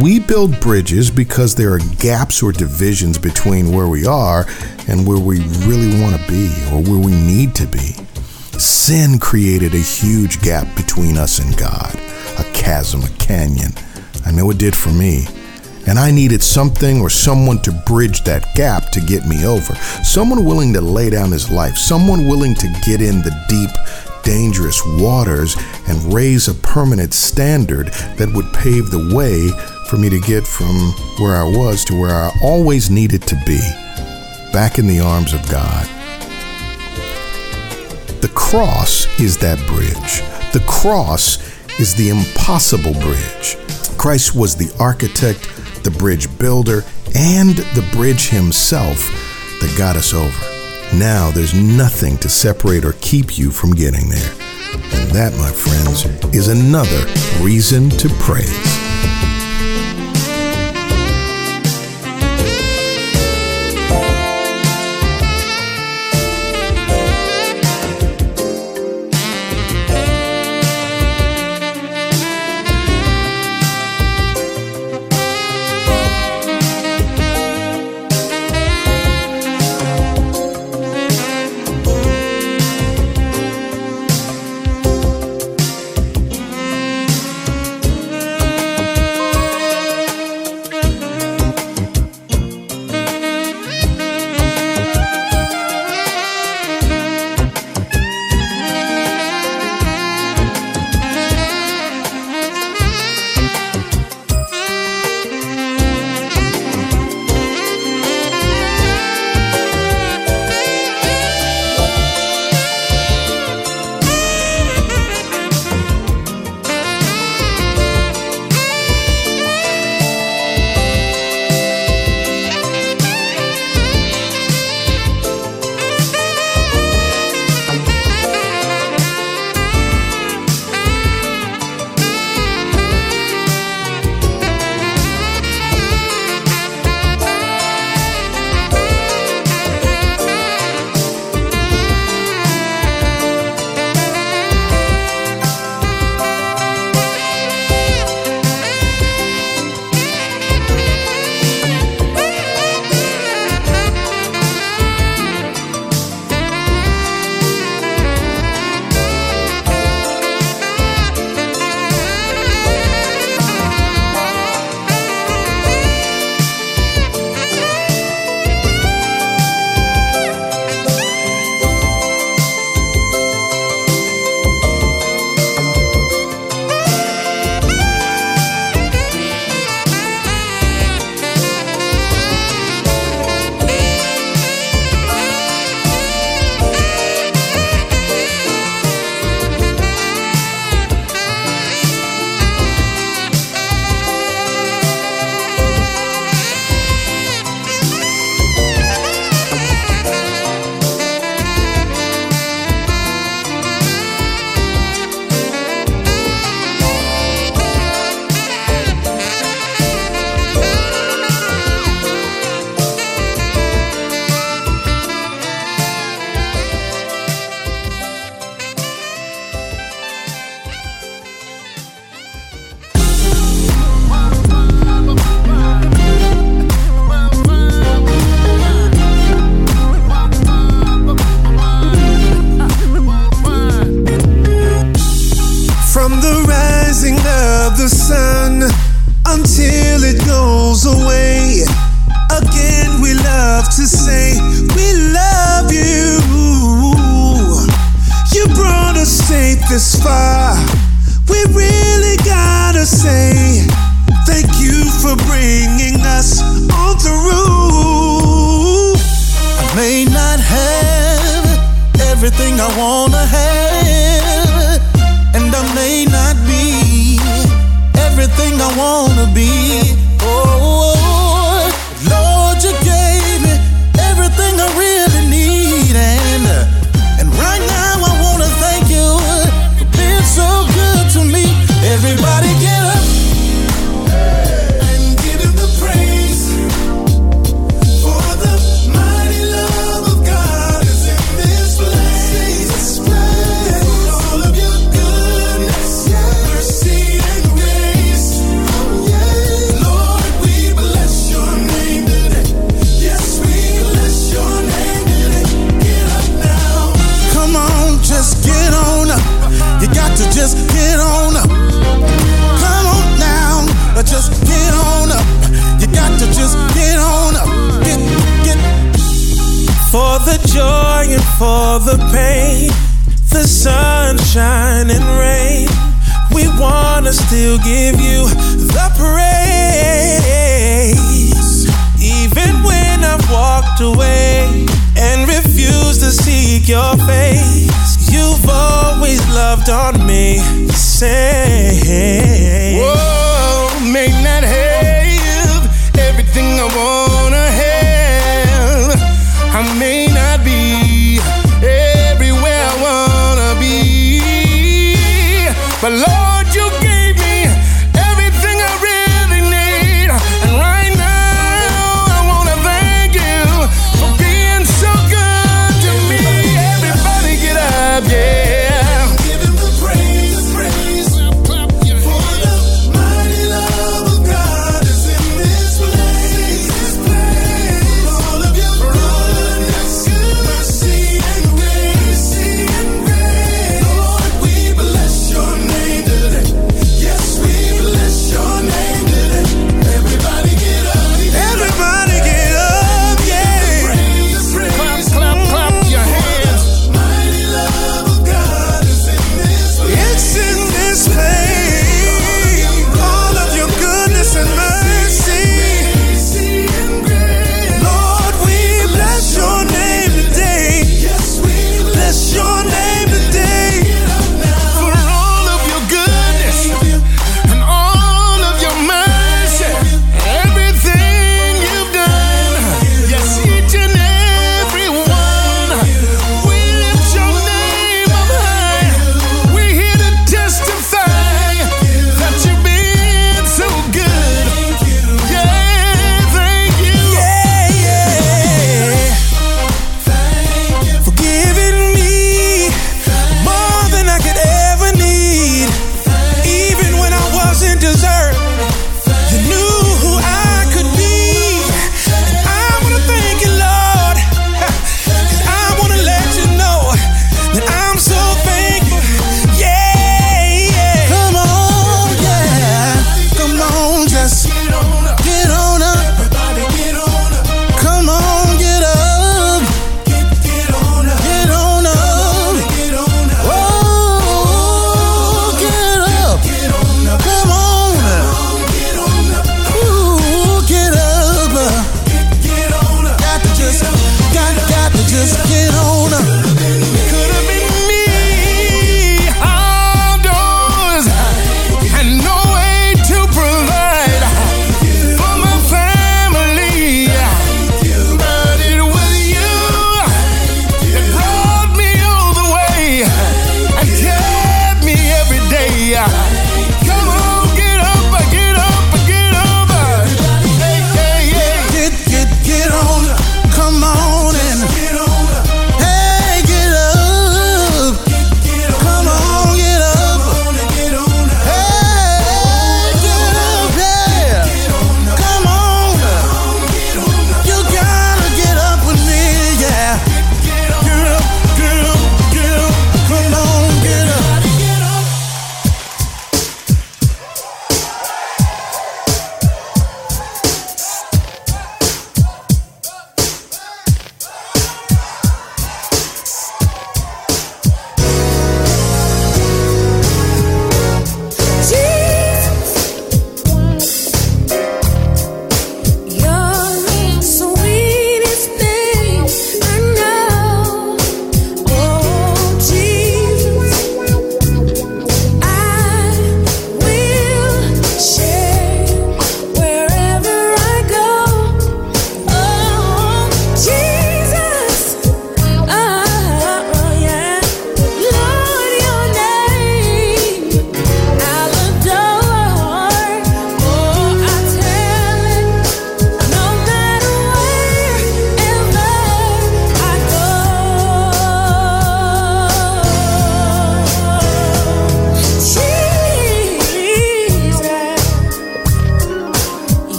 [0.00, 4.46] We build bridges because there are gaps or divisions between where we are
[4.88, 7.92] and where we really want to be or where we need to be.
[8.58, 11.94] Sin created a huge gap between us and God,
[12.38, 13.72] a chasm, a canyon.
[14.24, 15.26] I know it did for me.
[15.86, 19.74] And I needed something or someone to bridge that gap to get me over.
[20.02, 23.70] Someone willing to lay down his life, someone willing to get in the deep,
[24.24, 25.56] dangerous waters
[25.86, 29.50] and raise a permanent standard that would pave the way
[29.86, 33.60] for me to get from where I was to where I always needed to be
[34.52, 35.86] back in the arms of God.
[38.20, 40.22] The cross is that bridge.
[40.52, 41.38] The cross
[41.78, 43.56] is the impossible bridge.
[43.98, 45.42] Christ was the architect,
[45.82, 46.84] the bridge builder,
[47.14, 48.98] and the bridge himself
[49.60, 50.96] that got us over.
[50.96, 54.32] Now there's nothing to separate or keep you from getting there.
[54.74, 56.04] And that, my friends,
[56.34, 57.06] is another
[57.42, 58.83] reason to praise.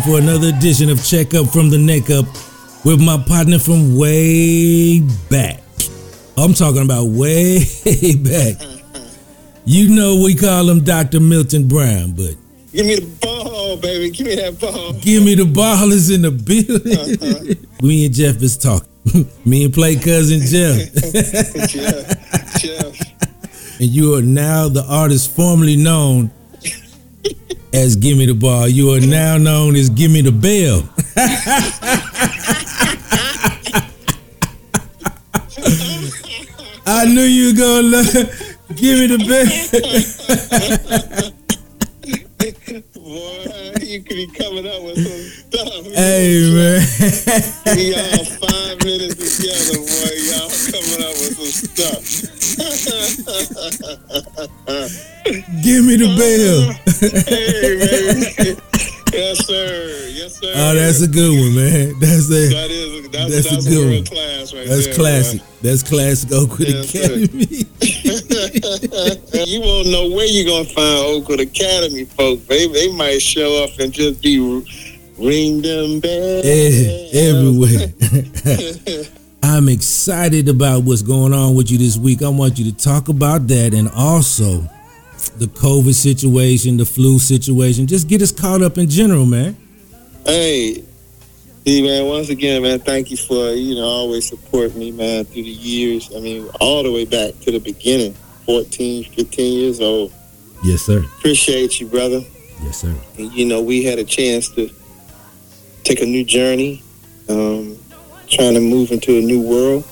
[0.00, 2.26] Time for another edition of Check Up from the Neck Up
[2.84, 5.00] with my partner from way
[5.30, 5.62] back.
[6.36, 7.58] I'm talking about way
[8.22, 8.56] back.
[9.64, 11.20] You know we call him Dr.
[11.20, 12.34] Milton Brown, but
[12.72, 14.10] Give me the ball, baby.
[14.10, 14.92] Give me that ball.
[14.94, 17.58] give me the ball is in the building.
[17.58, 17.82] Uh-huh.
[17.86, 18.88] Me and Jeff is talking.
[19.44, 20.92] Me and play cousin Jeff.
[21.68, 23.80] Jeff, Jeff.
[23.80, 26.30] and you are now the artist formerly known
[27.72, 28.68] as Give Me the Ball.
[28.68, 30.88] You are now known as Give Me the Bell.
[36.86, 38.12] I knew you were gonna love
[38.74, 39.46] Give Me the Bell.
[42.94, 45.20] Boy, you could be coming up with some
[45.50, 45.84] stuff.
[45.94, 46.80] hey man.
[47.76, 50.14] Y'all five minutes together, boy.
[50.30, 52.02] Y'all coming up with some stuff.
[55.62, 56.72] Give me the uh, bell.
[57.28, 58.56] hey, baby.
[59.12, 60.06] Yes, sir.
[60.08, 60.52] Yes, sir.
[60.54, 61.98] Oh, that's a good one, man.
[61.98, 64.04] That's a That is that's, that's, that's, a good real one.
[64.04, 65.42] class right that's there, classic.
[65.62, 66.94] That's classic Oakwood Yes.
[66.94, 67.66] Academy.
[69.50, 72.44] you won't know where you're gonna find Oakwood Academy folks.
[72.44, 74.38] They they might show up and just be
[75.20, 76.44] ring them bells.
[77.14, 77.92] Everywhere.
[79.42, 82.22] I'm excited about what's going on with you this week.
[82.22, 84.60] I want you to talk about that and also
[85.38, 87.86] the COVID situation, the flu situation.
[87.86, 89.56] Just get us caught up in general, man.
[90.24, 90.84] Hey,
[91.64, 92.06] see, man.
[92.06, 92.78] Once again, man.
[92.78, 96.10] Thank you for you know always supporting me, man, through the years.
[96.14, 98.14] I mean, all the way back to the beginning,
[98.46, 100.12] 14, 15 years old.
[100.62, 100.98] Yes, sir.
[101.18, 102.20] Appreciate you, brother.
[102.62, 102.94] Yes, sir.
[103.18, 104.70] And, you know, we had a chance to
[105.84, 106.82] take a new journey,
[107.28, 107.76] um,
[108.28, 109.84] trying to move into a new world,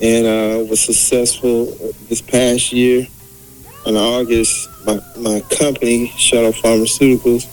[0.00, 1.66] and uh, was successful
[2.08, 3.06] this past year.
[3.86, 7.48] In August, my, my company, Shuttle Pharmaceuticals,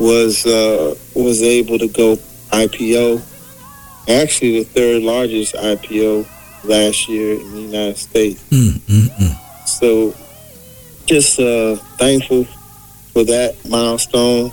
[0.00, 2.16] was uh, was able to go
[2.50, 3.22] IPO.
[4.08, 6.26] Actually, the third largest IPO
[6.64, 8.42] last year in the United States.
[8.50, 9.66] Mm, mm, mm.
[9.68, 10.14] So,
[11.06, 12.44] just uh, thankful
[13.12, 14.52] for that milestone,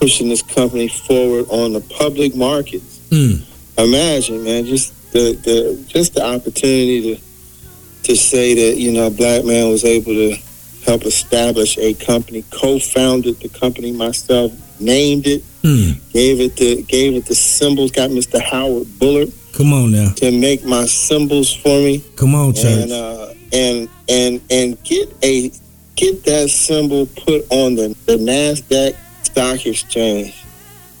[0.00, 2.98] pushing this company forward on the public markets.
[3.10, 3.42] Mm.
[3.78, 7.20] Imagine, man, just the, the just the opportunity to
[8.04, 10.36] to say that you know a black man was able to
[10.86, 15.98] help establish a company, co-founded the company myself, named it, Mm.
[16.12, 18.40] gave it the gave it the symbols, got Mr.
[18.40, 20.12] Howard Bullard Come on now.
[20.14, 22.64] to make my symbols for me Come on, church.
[22.64, 25.50] and uh, and and and get a
[25.96, 28.94] get that symbol put on the, the Nasdaq
[29.28, 30.44] Stock Exchange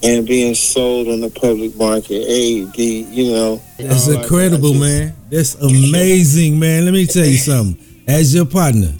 [0.02, 2.26] and being sold on the public market.
[2.26, 5.14] Hey, the you know That's oh, I- incredible, just- man.
[5.30, 6.84] That's amazing, man.
[6.84, 7.84] Let me tell you something.
[8.06, 8.92] As your partner,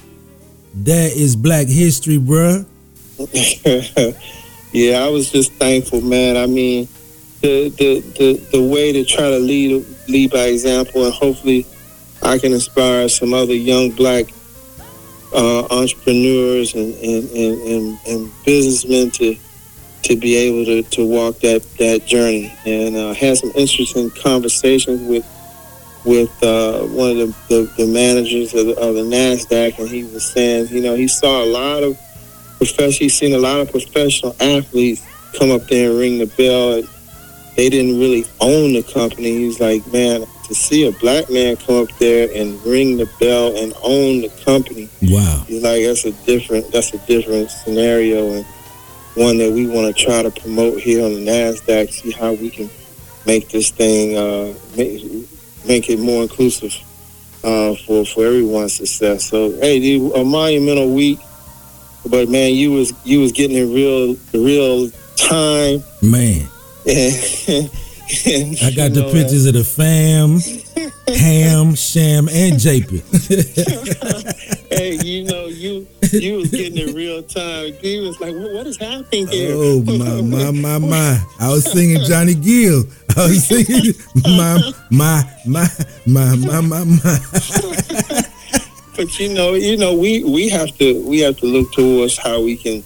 [0.84, 2.66] that is Black History, bruh.
[4.72, 6.36] yeah, I was just thankful, man.
[6.36, 6.86] I mean,
[7.40, 11.66] the the the, the way to try to lead lead by example, and hopefully,
[12.22, 14.26] I can inspire some other young black
[15.32, 19.36] uh, entrepreneurs and and, and, and and businessmen to
[20.02, 22.52] to be able to, to walk that that journey.
[22.64, 25.26] And uh, had some interesting conversations with
[26.04, 30.04] with uh, one of the, the, the managers of the, of the Nasdaq, and he
[30.04, 31.98] was saying, you know, he saw a lot of
[32.56, 32.92] professional.
[32.92, 35.04] He's seen a lot of professional athletes
[35.38, 36.88] come up there and ring the bell, and
[37.56, 39.36] they didn't really own the company.
[39.38, 43.54] He's like, man, to see a black man come up there and ring the bell
[43.56, 45.44] and own the company, Wow.
[45.46, 48.44] he's like, that's a different, that's a different scenario, and
[49.14, 51.90] one that we want to try to promote here on the Nasdaq.
[51.92, 52.70] See how we can
[53.26, 55.02] make this thing, uh, make,
[55.66, 56.72] make it more inclusive
[57.44, 59.24] uh, for for everyone's success.
[59.28, 61.18] So, hey, dude, a monumental week.
[62.08, 65.82] But man, you was you was getting in real real time.
[66.00, 66.46] Man,
[68.62, 70.40] I got the pictures of the fam,
[71.14, 73.04] Ham, Sham, and Japet.
[74.70, 77.72] Hey, you know, you you was getting in real time.
[77.80, 79.52] He was like, what, what is happening here?
[79.54, 81.22] oh my, my, my, my!
[81.40, 82.84] I was singing Johnny Gill.
[83.16, 83.94] I was singing
[84.36, 85.66] my, my, my,
[86.06, 87.18] my, my, my, my.
[88.94, 92.40] but you know, you know, we we have to we have to look towards how
[92.42, 92.84] we can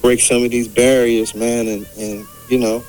[0.00, 2.82] break some of these barriers, man, and and you know,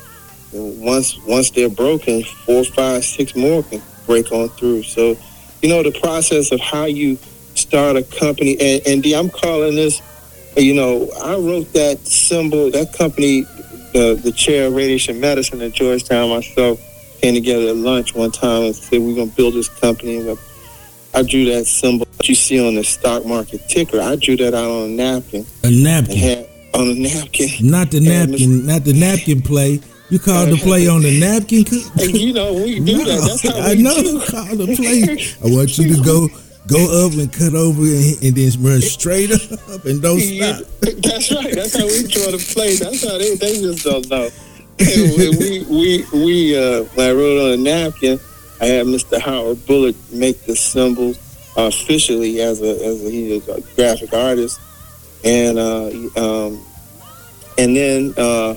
[0.58, 4.82] once once they're broken, four, five, six more can break on through.
[4.84, 5.16] So,
[5.62, 7.18] you know, the process of how you
[7.54, 10.00] start a company, and, and D, I'm calling this,
[10.56, 13.42] you know, I wrote that symbol, that company,
[13.92, 16.80] the the chair of radiation medicine at Georgetown, myself
[17.20, 20.18] came together at lunch one time and said we're gonna build this company.
[20.18, 20.38] And
[21.14, 24.00] I drew that symbol that you see on the stock market ticker.
[24.00, 26.16] I drew that out on a napkin A napkin.
[26.16, 27.48] had on a napkin.
[27.62, 29.80] Not the napkin, not the napkin play.
[30.08, 31.64] You called the play on the napkin.
[32.00, 33.20] And you know we do that.
[33.26, 34.02] That's how we I know.
[34.02, 34.20] do.
[34.30, 35.02] Call the play.
[35.42, 36.28] I want you to go
[36.66, 40.66] go up and cut over and, and then run straight up and don't stop.
[40.80, 41.54] that's right.
[41.54, 42.76] That's how we try to play.
[42.76, 44.28] That's how they they just don't know.
[44.78, 48.20] And we we we uh, when I wrote on a napkin,
[48.60, 49.18] I had Mr.
[49.18, 51.18] Howard Bullock make the symbols
[51.56, 54.60] officially as a as a, he is a graphic artist,
[55.24, 55.86] and uh,
[56.20, 56.62] um,
[57.56, 58.54] and then uh,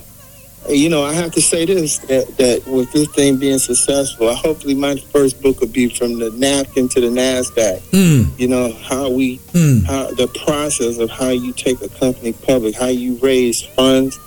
[0.68, 4.74] you know I have to say this that that with this thing being successful, hopefully
[4.74, 7.80] my first book will be from the napkin to the Nasdaq.
[7.90, 9.84] Mm, You know how we mm.
[9.84, 14.18] how the process of how you take a company public, how you raise funds,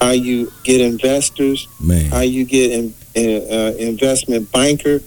[0.00, 2.10] how you get investors, Man.
[2.10, 5.00] how you get an uh, investment banker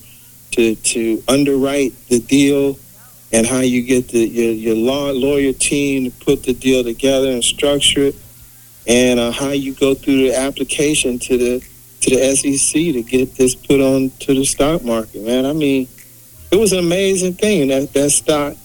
[0.51, 2.77] to to underwrite the deal,
[3.31, 7.29] and how you get the your, your law lawyer team to put the deal together
[7.31, 8.15] and structure it,
[8.87, 11.67] and uh, how you go through the application to the
[12.01, 15.23] to the SEC to get this put on to the stock market.
[15.23, 15.87] Man, I mean,
[16.51, 18.55] it was an amazing thing that that stock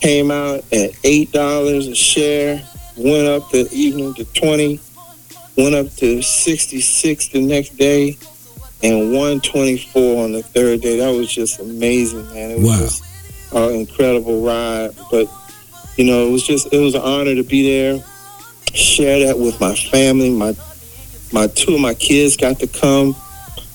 [0.00, 2.62] came out at eight dollars a share,
[2.96, 4.80] went up the evening to twenty,
[5.56, 8.16] went up to sixty six the next day,
[8.82, 10.98] and one twenty four on the third day.
[10.98, 12.52] That was just amazing, man.
[12.52, 12.78] It was Wow.
[12.78, 13.02] just
[13.54, 14.92] an incredible ride.
[15.10, 15.26] But
[15.96, 18.04] you know, it was just it was an honor to be there,
[18.74, 20.30] share that with my family.
[20.30, 20.54] My
[21.32, 23.16] my two of my kids got to come.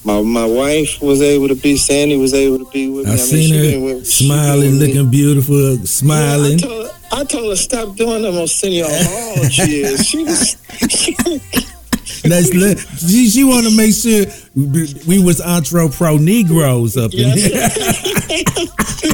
[0.03, 1.77] My my wife was able to be.
[1.77, 3.13] Sandy was able to be with me.
[3.13, 6.55] I seen she been her smiling, looking beautiful, smiling.
[6.55, 10.07] I told, her, I told her stop doing them Arsenio Hall cheers.
[10.07, 10.57] She was,
[12.25, 14.25] Let's let, she, she want to make sure
[14.55, 17.51] we, was Antro Pro Negroes up in here.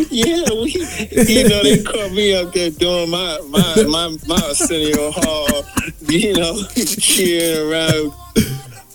[0.10, 0.72] yeah, we,
[1.28, 5.64] you know, they caught me up there doing my my my, my Arsenio Hall,
[6.10, 8.14] you know, cheering around,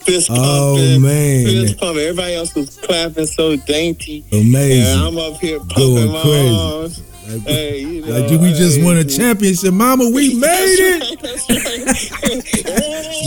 [0.04, 1.46] fist Oh, pumping, man.
[1.46, 2.02] fist pumping.
[2.02, 4.24] Everybody else was clapping so dainty.
[4.32, 4.92] Amazing.
[4.92, 6.54] And I'm up here pumping Going my crazy.
[6.54, 7.02] arms.
[7.28, 10.08] Hey, you know, Like, we just hey, won a championship, Mama.
[10.08, 11.02] We made it,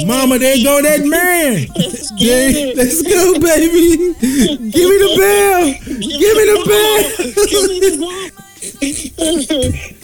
[0.08, 0.40] Mama.
[0.40, 1.68] There go that man.
[2.76, 4.16] Let's go, baby.
[4.72, 5.74] Give me the bell.
[5.86, 8.22] Give me the bell.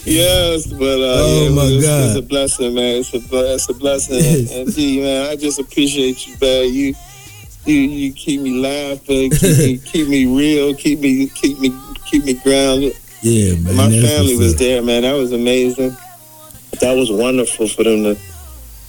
[0.04, 2.04] yes, but uh, Oh, yeah, my it's, God.
[2.06, 2.96] it's a blessing, man.
[3.00, 3.18] It's a
[3.54, 6.72] it's a blessing, and, and D, man, I just appreciate you, man.
[6.72, 6.94] You
[7.66, 11.72] you you keep me laughing, keep me keep me real, keep me keep me
[12.06, 12.96] keep me grounded.
[13.22, 13.76] Yeah, man.
[13.76, 15.02] My family was there, man.
[15.02, 15.96] That was amazing.
[16.80, 18.16] That was wonderful for them to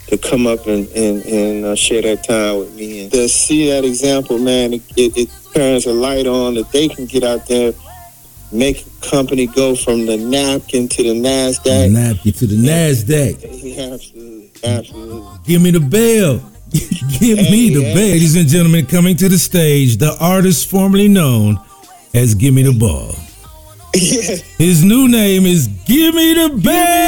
[0.08, 3.70] to come up and and, and uh, share that time with me and to see
[3.70, 4.74] that example, man.
[4.74, 7.74] It, it, it turns a light on that they can get out there,
[8.52, 11.92] make a company go from the napkin to the Nasdaq.
[11.92, 13.40] Napkin to the Nasdaq.
[13.42, 15.40] Yeah, absolutely, absolutely.
[15.46, 16.52] Give me the bell.
[17.20, 17.96] Give me the bell.
[17.96, 21.60] Ladies and gentlemen, coming to the stage, the artist formerly known
[22.14, 23.16] as Gimme the Ball.
[23.94, 27.07] His new name is Gimme the Bell.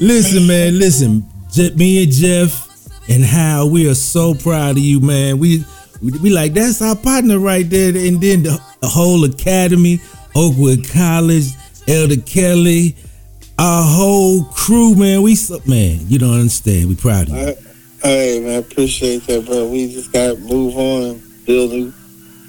[0.00, 1.26] listen, man, listen.
[1.74, 2.68] Me and Jeff
[3.08, 5.38] and Hal, we are so proud of you, man.
[5.38, 5.64] We
[6.02, 10.00] we, we like that's our partner right there, and then the, the whole academy,
[10.34, 11.46] Oakwood College,
[11.88, 12.94] Elder Kelly,
[13.58, 15.22] our whole crew, man.
[15.22, 15.36] We
[15.66, 16.88] man, you don't understand.
[16.88, 17.56] We proud of you.
[18.02, 19.68] Hey man, I appreciate that, bro.
[19.68, 21.92] We just got to move on, build new,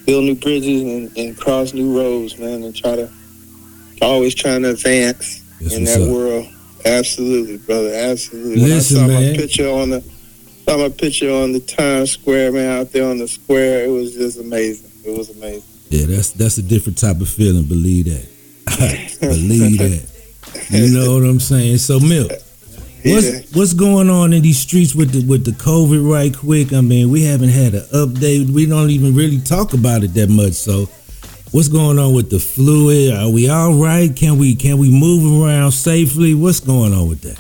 [0.08, 3.12] build new bridges, and, and cross new roads, man, and try to
[4.02, 6.10] always trying to advance in that up.
[6.10, 6.48] world.
[6.86, 7.94] Absolutely, brother.
[7.94, 8.56] Absolutely.
[8.56, 9.32] Listen, when I saw man.
[9.32, 13.18] my picture on the saw my picture on the Times Square, man, out there on
[13.18, 14.90] the square, it was just amazing.
[15.06, 15.64] It was amazing.
[15.90, 17.64] Yeah, that's that's a different type of feeling.
[17.66, 18.28] Believe that.
[19.22, 20.18] believe that.
[20.70, 21.78] You know what I'm saying?
[21.78, 22.32] So, Milk,
[23.14, 23.42] what's Yeah.
[23.54, 26.10] what's going on in these streets with the with the COVID?
[26.10, 26.74] Right quick.
[26.74, 28.50] I mean, we haven't had an update.
[28.50, 30.54] We don't even really talk about it that much.
[30.54, 30.88] So,
[31.52, 33.14] what's going on with the fluid?
[33.14, 34.14] Are we all right?
[34.16, 36.34] Can we can we move around safely?
[36.34, 37.40] What's going on with that?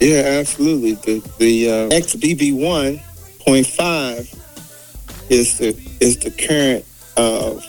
[0.00, 0.94] Yeah, absolutely.
[0.94, 3.00] The the uh, XBB one
[3.46, 4.28] point five
[5.30, 5.68] is the
[6.00, 6.84] is the current
[7.16, 7.60] uh,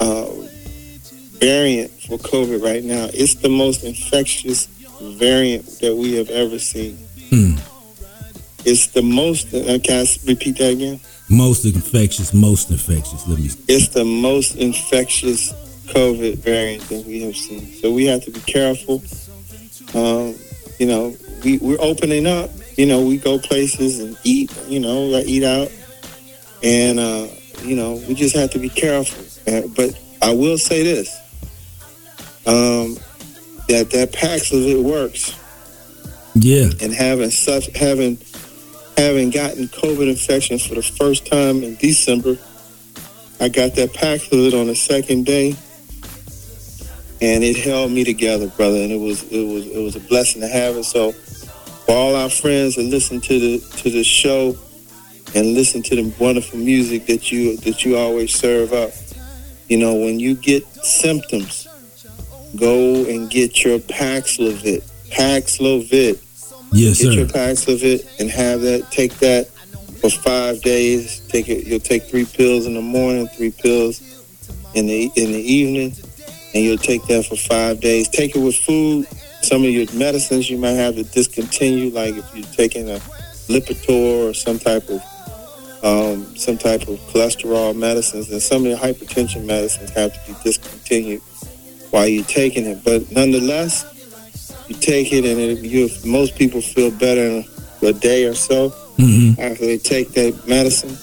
[0.00, 0.30] uh,
[1.40, 3.08] variant for COVID right now.
[3.12, 4.68] It's the most infectious
[5.12, 6.96] variant that we have ever seen.
[7.30, 7.56] Hmm.
[8.64, 9.52] It's the most.
[9.52, 11.00] Uh, can I repeat that again?
[11.28, 13.26] Most infectious, most infectious.
[13.26, 13.50] Let me.
[13.68, 15.52] It's the most infectious
[15.86, 17.66] COVID variant that we have seen.
[17.80, 19.02] So we have to be careful.
[19.94, 20.34] Um,
[20.78, 21.14] you know,
[21.44, 22.50] we, we're opening up.
[22.76, 25.70] You know, we go places and eat, you know, like eat out.
[26.62, 27.28] And, uh,
[27.62, 29.22] you know, we just have to be careful.
[29.52, 31.14] Uh, but I will say this.
[32.46, 32.96] Um,
[33.68, 35.38] that that Paxlovid works.
[36.34, 36.70] Yeah.
[36.80, 38.18] And having such having
[38.96, 42.36] having gotten COVID infection for the first time in December,
[43.40, 45.56] I got that Paxlovid on the second day,
[47.20, 48.78] and it held me together, brother.
[48.78, 50.84] And it was it was it was a blessing to have it.
[50.84, 54.56] So, for all our friends that listen to the to the show
[55.34, 58.90] and listen to the wonderful music that you that you always serve up,
[59.68, 61.63] you know, when you get symptoms,
[62.56, 64.82] go and get your Paxlovid.
[65.10, 66.20] Paxlovid.
[66.72, 67.12] Yes, get sir.
[67.12, 68.90] your Paxlovid and have that.
[68.90, 69.48] Take that
[70.00, 71.20] for five days.
[71.28, 71.66] Take it.
[71.66, 74.00] You'll take three pills in the morning, three pills
[74.74, 75.94] in the in the evening,
[76.54, 78.08] and you'll take that for five days.
[78.08, 79.06] Take it with food.
[79.42, 82.98] Some of your medicines you might have to discontinue, like if you're taking a
[83.48, 85.02] Lipitor or some type of
[85.84, 90.38] um, some type of cholesterol medicines, and some of the hypertension medicines have to be
[90.42, 91.20] discontinued
[91.94, 92.82] while you're taking it.
[92.84, 93.84] But nonetheless,
[94.68, 97.44] you take it, and it, you most people feel better in
[97.82, 99.38] a day or so Mhm.
[99.38, 100.96] after they take that medicine.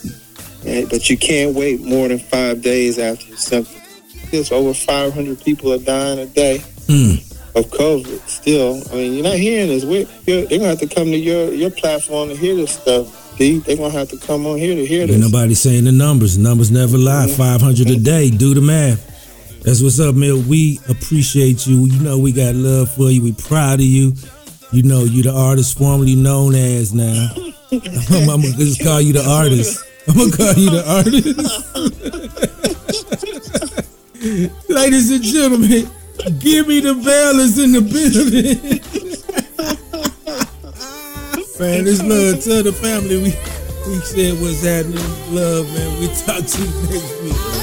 [0.65, 3.77] And- but you can't wait more than five days after your symptoms.
[4.31, 7.13] There's over 500 people are dying a day Hmm.
[7.55, 8.19] of COVID.
[8.27, 9.83] Still, I mean, you're not hearing this.
[9.85, 13.07] We're, you're, they're gonna have to come to your your platform to hear this stuff.
[13.37, 13.61] D.
[13.65, 15.19] They're gonna have to come on here to hear Ain't this.
[15.19, 16.35] nobody saying the numbers.
[16.37, 17.27] The numbers never lie.
[17.27, 18.29] 500 a day.
[18.29, 18.99] Do the math.
[19.63, 20.47] That's what's up, man.
[20.47, 21.85] We appreciate you.
[21.85, 23.21] You know we got love for you.
[23.21, 24.13] We proud of you.
[24.71, 27.29] You know you the artist formerly known as now.
[27.71, 29.85] I'm, I'm gonna just call you the artist.
[30.07, 31.37] I'm gonna call you the artist.
[34.69, 35.89] Ladies and gentlemen,
[36.39, 38.81] give me the bell is in the building.
[41.59, 42.43] man, it's love.
[42.43, 43.35] Tell the family we
[43.87, 45.35] we said what's happening.
[45.35, 45.99] Love, man.
[45.99, 47.60] We talk to you next week.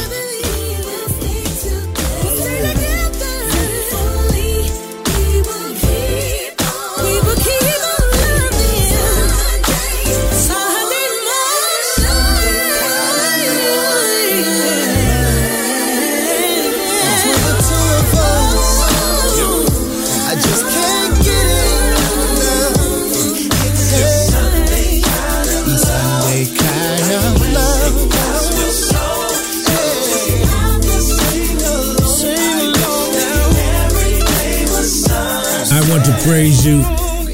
[36.29, 36.81] Praise you,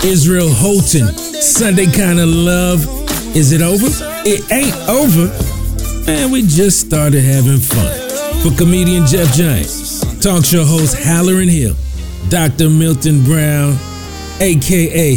[0.08, 1.08] Israel Houghton.
[1.42, 2.86] Sunday kind of love.
[3.34, 3.88] Is it over?
[4.24, 5.26] It ain't over.
[6.06, 7.90] Man, we just started having fun.
[8.40, 9.66] For comedian Jeff Giant,
[10.22, 11.74] talk show host Hallerin Hill,
[12.28, 12.70] Dr.
[12.70, 13.76] Milton Brown,
[14.38, 15.16] aka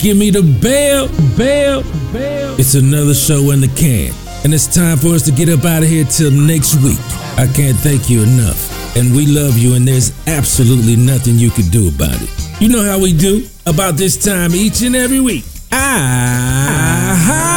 [0.00, 1.06] Give Me the Bell,
[1.38, 2.56] Bell, Bell.
[2.58, 4.12] It's another show in the can.
[4.42, 6.98] And it's time for us to get up out of here till next week.
[7.38, 8.96] I can't thank you enough.
[8.96, 12.41] And we love you, and there's absolutely nothing you can do about it.
[12.62, 15.44] You know how we do about this time each and every week.
[15.72, 17.51] Ah, I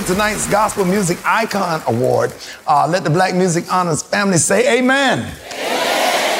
[0.00, 2.32] with tonight's Gospel Music Icon Award.
[2.66, 5.30] Uh, let the Black Music Honors family say amen.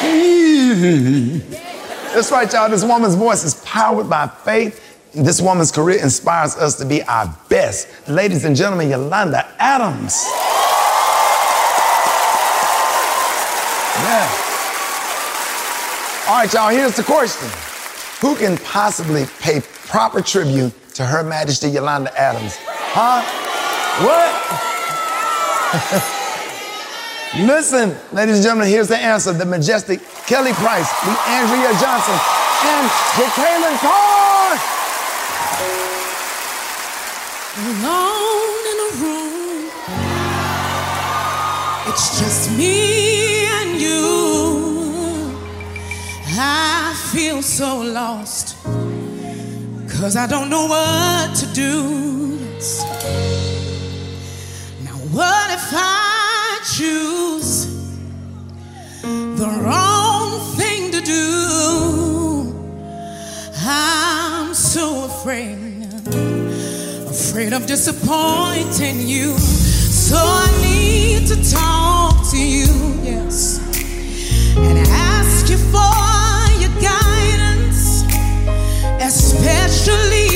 [0.03, 1.43] amen.
[2.15, 2.71] That's right, y'all.
[2.71, 5.13] This woman's voice is powered by faith.
[5.13, 8.09] This woman's career inspires us to be our best.
[8.09, 10.25] Ladies and gentlemen, Yolanda Adams.
[14.01, 14.31] Yeah.
[16.29, 17.51] All right, y'all, here's the question
[18.21, 22.57] Who can possibly pay proper tribute to Her Majesty Yolanda Adams?
[22.59, 23.40] Huh?
[23.99, 24.31] What?
[27.39, 29.33] Listen, ladies and gentlemen, here's the answer.
[29.33, 32.19] The majestic Kelly Price, the Andrea Johnson,
[32.63, 34.59] and Jekalyn Carr.
[37.57, 39.71] Alone in a room,
[41.89, 45.37] it's just me and you.
[46.39, 48.57] I feel so lost,
[49.89, 52.39] cause I don't know what to do.
[55.13, 57.67] What if I choose
[59.03, 62.55] the wrong thing to do?
[63.67, 65.71] I'm so afraid
[67.31, 69.37] afraid of disappointing you.
[69.39, 72.67] So I need to talk to you,
[73.03, 73.59] yes,
[74.57, 75.93] and ask you for
[76.63, 78.05] your guidance,
[79.01, 80.30] especially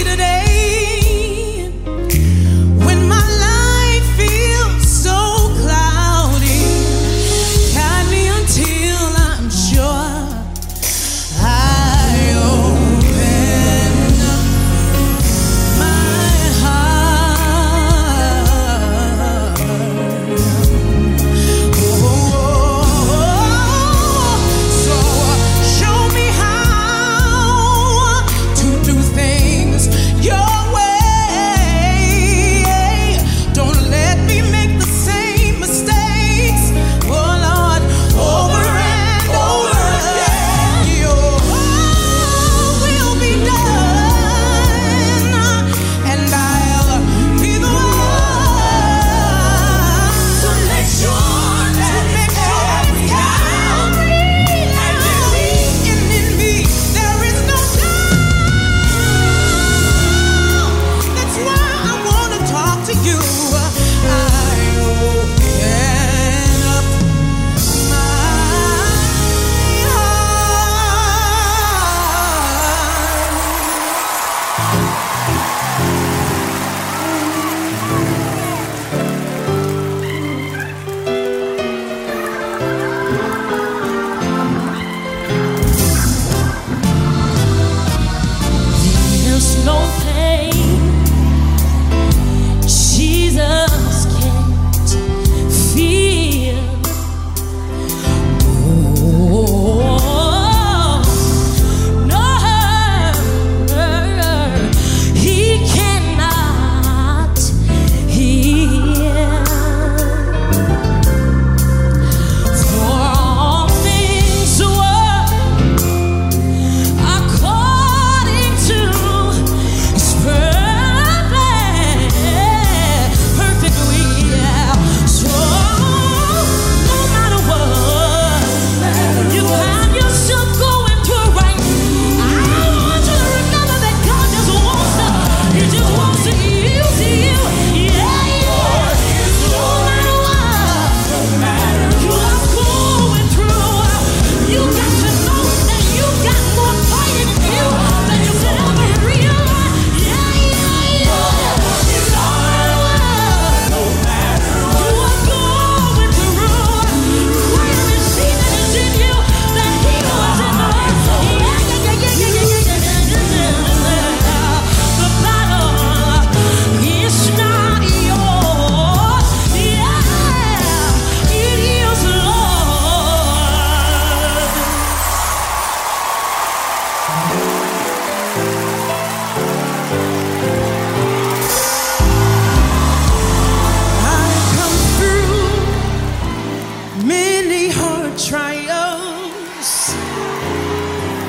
[188.17, 189.93] trials,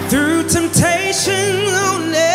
[0.10, 2.35] through temptation, oh,